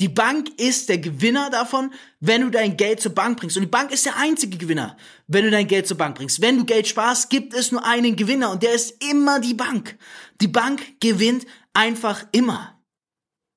Die 0.00 0.08
Bank 0.08 0.48
ist 0.58 0.88
der 0.88 0.96
Gewinner 0.96 1.50
davon, 1.50 1.92
wenn 2.20 2.40
du 2.40 2.50
dein 2.50 2.78
Geld 2.78 3.00
zur 3.00 3.14
Bank 3.14 3.38
bringst. 3.38 3.58
Und 3.58 3.64
die 3.64 3.68
Bank 3.68 3.92
ist 3.92 4.06
der 4.06 4.16
einzige 4.16 4.56
Gewinner, 4.56 4.96
wenn 5.26 5.44
du 5.44 5.50
dein 5.50 5.68
Geld 5.68 5.86
zur 5.86 5.98
Bank 5.98 6.16
bringst. 6.16 6.40
Wenn 6.40 6.56
du 6.56 6.64
Geld 6.64 6.88
sparst, 6.88 7.28
gibt 7.28 7.52
es 7.52 7.70
nur 7.70 7.84
einen 7.84 8.16
Gewinner 8.16 8.50
und 8.50 8.62
der 8.62 8.72
ist 8.72 9.04
immer 9.04 9.40
die 9.40 9.52
Bank. 9.52 9.98
Die 10.40 10.48
Bank 10.48 10.98
gewinnt 11.00 11.46
einfach 11.74 12.26
immer. 12.32 12.82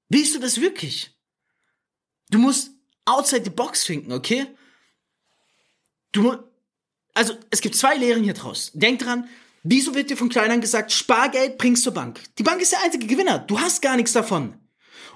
Willst 0.10 0.36
du 0.36 0.40
das 0.40 0.60
wirklich? 0.60 1.16
Du 2.30 2.40
musst 2.40 2.72
outside 3.06 3.46
the 3.46 3.50
box 3.50 3.86
finden, 3.86 4.12
okay? 4.12 4.48
Du, 6.12 6.38
also, 7.14 7.36
es 7.52 7.62
gibt 7.62 7.76
zwei 7.76 7.96
Lehren 7.96 8.24
hier 8.24 8.34
draus. 8.34 8.72
Denk 8.74 9.00
dran, 9.00 9.30
wieso 9.64 9.96
wird 9.96 10.10
dir 10.10 10.18
von 10.18 10.28
Kleinern 10.28 10.60
gesagt, 10.60 10.92
Spargeld 10.92 11.58
bringst 11.58 11.84
zur 11.84 11.94
Bank? 11.94 12.20
Die 12.38 12.44
Bank 12.44 12.62
ist 12.62 12.74
der 12.74 12.84
einzige 12.84 13.08
Gewinner. 13.08 13.40
Du 13.40 13.60
hast 13.60 13.82
gar 13.82 13.96
nichts 13.96 14.12
davon. 14.12 14.56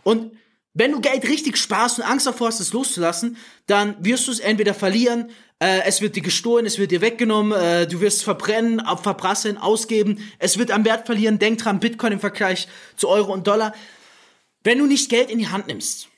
Und 0.03 0.31
wenn 0.77 0.91
du 0.91 1.01
Geld 1.01 1.27
richtig 1.27 1.57
sparst 1.57 1.97
und 1.97 2.05
Angst 2.05 2.27
davor 2.27 2.47
hast, 2.47 2.59
es 2.59 2.71
loszulassen, 2.71 3.37
dann 3.65 3.95
wirst 3.99 4.27
du 4.27 4.31
es 4.31 4.39
entweder 4.39 4.75
verlieren, 4.75 5.31
äh, 5.59 5.81
es 5.85 6.01
wird 6.01 6.15
dir 6.15 6.21
gestohlen, 6.21 6.67
es 6.67 6.77
wird 6.77 6.91
dir 6.91 7.01
weggenommen, 7.01 7.51
äh, 7.59 7.87
du 7.87 7.99
wirst 7.99 8.23
verbrennen, 8.23 8.79
verprasseln, 9.01 9.57
ausgeben, 9.57 10.19
es 10.37 10.59
wird 10.59 10.69
am 10.69 10.85
Wert 10.85 11.07
verlieren. 11.07 11.39
Denk 11.39 11.57
dran, 11.57 11.79
Bitcoin 11.79 12.13
im 12.13 12.19
Vergleich 12.19 12.67
zu 12.95 13.09
Euro 13.09 13.33
und 13.33 13.47
Dollar. 13.47 13.73
Wenn 14.63 14.77
du 14.77 14.85
nicht 14.85 15.09
Geld 15.09 15.31
in 15.31 15.39
die 15.39 15.47
Hand 15.47 15.65
nimmst, 15.65 16.09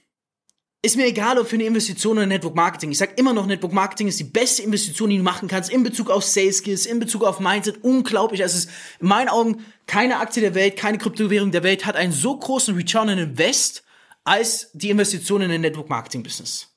ist 0.82 0.98
mir 0.98 1.08
egal, 1.08 1.40
ob 1.40 1.48
für 1.48 1.56
eine 1.56 1.64
Investition 1.64 2.18
oder 2.18 2.28
Network 2.28 2.56
Marketing. 2.56 2.92
Ich 2.92 2.98
sage 2.98 3.14
immer 3.16 3.32
noch, 3.32 3.46
Network 3.46 3.72
Marketing 3.72 4.10
ist 4.10 4.20
die 4.20 4.26
beste 4.26 4.62
Investition, 4.64 5.10
die 5.10 5.18
du 5.18 5.24
machen 5.24 5.48
kannst 5.48 5.70
in 5.70 5.84
Bezug 5.84 6.10
auf 6.10 6.26
Sales 6.26 6.58
Skills, 6.58 6.86
in 6.86 7.00
Bezug 7.00 7.24
auf 7.24 7.40
Mindset. 7.40 7.82
Unglaublich. 7.82 8.42
Es 8.42 8.56
ist 8.56 8.70
in 9.00 9.08
meinen 9.08 9.30
Augen 9.30 9.64
keine 9.88 10.18
Aktie 10.18 10.42
der 10.42 10.54
Welt, 10.54 10.76
keine 10.76 10.98
Kryptowährung 10.98 11.52
der 11.52 11.64
Welt 11.64 11.86
hat 11.86 11.96
einen 11.96 12.12
so 12.12 12.38
großen 12.38 12.76
Return 12.76 13.10
on 13.10 13.18
Invest 13.18 13.84
als 14.30 14.70
die 14.74 14.92
Investition 14.92 15.42
in 15.42 15.50
ein 15.50 15.62
Network 15.62 15.90
Marketing 15.90 16.22
Business. 16.22 16.68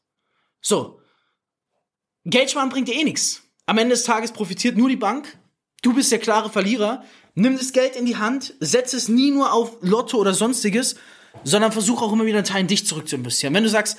So. 0.63 1.01
Geld 2.25 2.51
sparen 2.51 2.71
bringt 2.71 2.89
dir 2.89 2.95
eh 2.95 3.05
nichts. 3.05 3.43
Am 3.67 3.77
Ende 3.77 3.95
des 3.95 4.05
Tages 4.05 4.33
profitiert 4.33 4.79
nur 4.79 4.89
die 4.89 4.97
Bank. 4.97 5.37
Du 5.83 5.93
bist 5.93 6.11
der 6.11 6.19
klare 6.19 6.49
Verlierer. 6.49 7.05
Nimm 7.35 7.59
das 7.59 7.75
Geld 7.75 7.95
in 7.95 8.07
die 8.07 8.17
Hand, 8.17 8.55
setz 8.61 8.95
es 8.95 9.09
nie 9.09 9.31
nur 9.31 9.53
auf 9.53 9.77
Lotto 9.83 10.17
oder 10.17 10.33
sonstiges, 10.33 10.97
sondern 11.45 11.73
versuch 11.73 12.01
auch 12.01 12.13
immer 12.13 12.25
wieder 12.25 12.39
einen 12.39 12.47
Teil 12.47 12.63
in 12.63 12.69
dich 12.69 12.87
zurück 12.87 13.07
zu 13.07 13.17
investieren. 13.17 13.53
Wenn 13.53 13.65
du 13.65 13.69
sagst, 13.69 13.99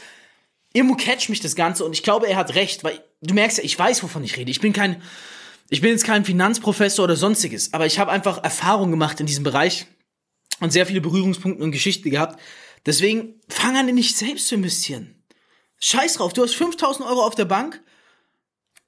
irgendwo 0.74 0.96
catch 0.96 1.30
mich 1.30 1.40
das 1.40 1.56
Ganze 1.56 1.86
und 1.86 1.94
ich 1.94 2.02
glaube, 2.02 2.28
er 2.28 2.38
hat 2.38 2.56
recht, 2.56 2.84
weil 2.84 3.04
du 3.22 3.36
merkst 3.36 3.60
ja, 3.60 3.64
ich 3.64 3.78
weiß, 3.78 4.02
wovon 4.02 4.24
ich 4.24 4.36
rede. 4.36 4.50
Ich 4.50 4.62
bin 4.62 4.74
kein, 4.74 5.00
ich 5.70 5.82
bin 5.82 5.92
jetzt 5.92 6.06
kein 6.06 6.26
Finanzprofessor 6.26 7.04
oder 7.04 7.16
sonstiges, 7.16 7.72
aber 7.74 7.86
ich 7.86 8.00
habe 8.00 8.12
einfach 8.12 8.44
Erfahrung 8.44 8.90
gemacht 8.90 9.20
in 9.20 9.28
diesem 9.28 9.44
Bereich 9.44 9.86
und 10.60 10.72
sehr 10.74 10.88
viele 10.88 11.02
Berührungspunkte 11.02 11.64
und 11.64 11.72
Geschichten 11.72 12.10
gehabt. 12.10 12.40
Deswegen 12.86 13.40
fang 13.48 13.78
an, 13.78 13.88
in 13.88 13.96
dich 13.96 14.16
selbst 14.16 14.48
zu 14.48 14.56
investieren. 14.56 15.16
Scheiß 15.80 16.14
drauf, 16.14 16.34
du 16.34 16.44
hast 16.44 16.56
5000 16.56 17.08
Euro 17.08 17.26
auf 17.26 17.36
der 17.36 17.46
Bank. 17.46 17.82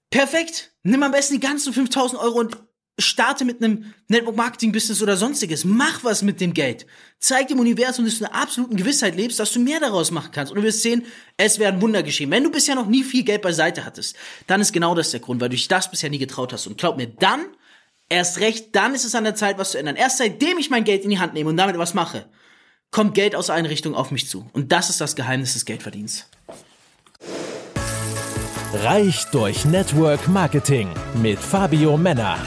Perfekt. 0.09 0.71
Nimm 0.83 1.03
am 1.03 1.11
besten 1.11 1.35
die 1.35 1.39
ganzen 1.39 1.73
5000 1.73 2.21
Euro 2.21 2.39
und 2.39 2.57
Starte 2.97 3.43
mit 3.43 3.61
einem 3.61 3.93
Network 4.07 4.37
Marketing 4.37 4.71
Business 4.71 5.01
oder 5.01 5.17
sonstiges. 5.17 5.65
Mach 5.65 6.05
was 6.05 6.21
mit 6.21 6.39
dem 6.39 6.53
Geld. 6.53 6.85
Zeig 7.19 7.49
dem 7.49 7.59
Universum, 7.59 8.05
dass 8.05 8.19
du 8.19 8.23
in 8.23 8.31
einer 8.31 8.41
absoluten 8.41 8.77
Gewissheit 8.77 9.17
lebst, 9.17 9.37
dass 9.37 9.51
du 9.51 9.59
mehr 9.59 9.81
daraus 9.81 10.11
machen 10.11 10.31
kannst. 10.31 10.53
Und 10.53 10.59
du 10.59 10.63
wirst 10.63 10.81
sehen, 10.81 11.03
es 11.35 11.59
werden 11.59 11.81
Wunder 11.81 12.03
geschehen. 12.03 12.31
Wenn 12.31 12.45
du 12.45 12.51
bisher 12.51 12.75
noch 12.75 12.85
nie 12.85 13.03
viel 13.03 13.23
Geld 13.23 13.41
beiseite 13.41 13.83
hattest, 13.83 14.15
dann 14.47 14.61
ist 14.61 14.71
genau 14.71 14.95
das 14.95 15.11
der 15.11 15.19
Grund, 15.19 15.41
weil 15.41 15.49
du 15.49 15.57
dich 15.57 15.67
das 15.67 15.91
bisher 15.91 16.09
nie 16.09 16.19
getraut 16.19 16.53
hast. 16.53 16.67
Und 16.67 16.77
glaub 16.77 16.95
mir, 16.95 17.07
dann, 17.07 17.47
erst 18.07 18.39
recht, 18.39 18.73
dann 18.73 18.95
ist 18.95 19.03
es 19.03 19.13
an 19.13 19.25
der 19.25 19.35
Zeit, 19.35 19.57
was 19.57 19.71
zu 19.71 19.77
ändern. 19.77 19.97
Erst 19.97 20.19
seitdem 20.19 20.57
ich 20.57 20.69
mein 20.69 20.85
Geld 20.85 21.03
in 21.03 21.09
die 21.09 21.19
Hand 21.19 21.33
nehme 21.33 21.49
und 21.49 21.57
damit 21.57 21.77
was 21.77 21.93
mache, 21.93 22.29
kommt 22.91 23.13
Geld 23.13 23.35
aus 23.35 23.49
allen 23.49 23.65
Richtungen 23.65 23.95
auf 23.95 24.11
mich 24.11 24.29
zu. 24.29 24.45
Und 24.53 24.71
das 24.71 24.89
ist 24.89 25.01
das 25.01 25.15
Geheimnis 25.15 25.53
des 25.53 25.65
Geldverdienens. 25.65 26.29
Reich 28.73 29.25
durch 29.31 29.65
Network 29.65 30.27
Marketing 30.27 30.89
mit 31.13 31.39
Fabio 31.39 31.97
Männer. 31.97 32.37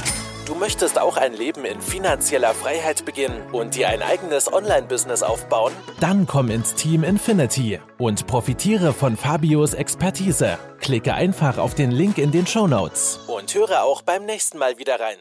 Du 0.48 0.54
möchtest 0.54 0.98
auch 0.98 1.16
ein 1.18 1.34
Leben 1.34 1.64
in 1.64 1.80
finanzieller 1.80 2.54
Freiheit 2.54 3.04
beginnen 3.04 3.40
und 3.52 3.74
dir 3.74 3.88
ein 3.88 4.02
eigenes 4.02 4.50
Online-Business 4.50 5.22
aufbauen? 5.22 5.72
Dann 6.00 6.26
komm 6.26 6.50
ins 6.50 6.74
Team 6.74 7.04
Infinity 7.04 7.80
und 7.98 8.26
profitiere 8.26 8.94
von 8.94 9.16
Fabios 9.16 9.74
Expertise. 9.74 10.58
Klicke 10.80 11.14
einfach 11.14 11.58
auf 11.58 11.74
den 11.74 11.90
Link 11.90 12.16
in 12.16 12.30
den 12.30 12.46
Show 12.46 12.66
Notes 12.66 13.20
und 13.26 13.54
höre 13.54 13.82
auch 13.82 14.00
beim 14.02 14.24
nächsten 14.24 14.56
Mal 14.58 14.78
wieder 14.78 14.98
rein. 14.98 15.18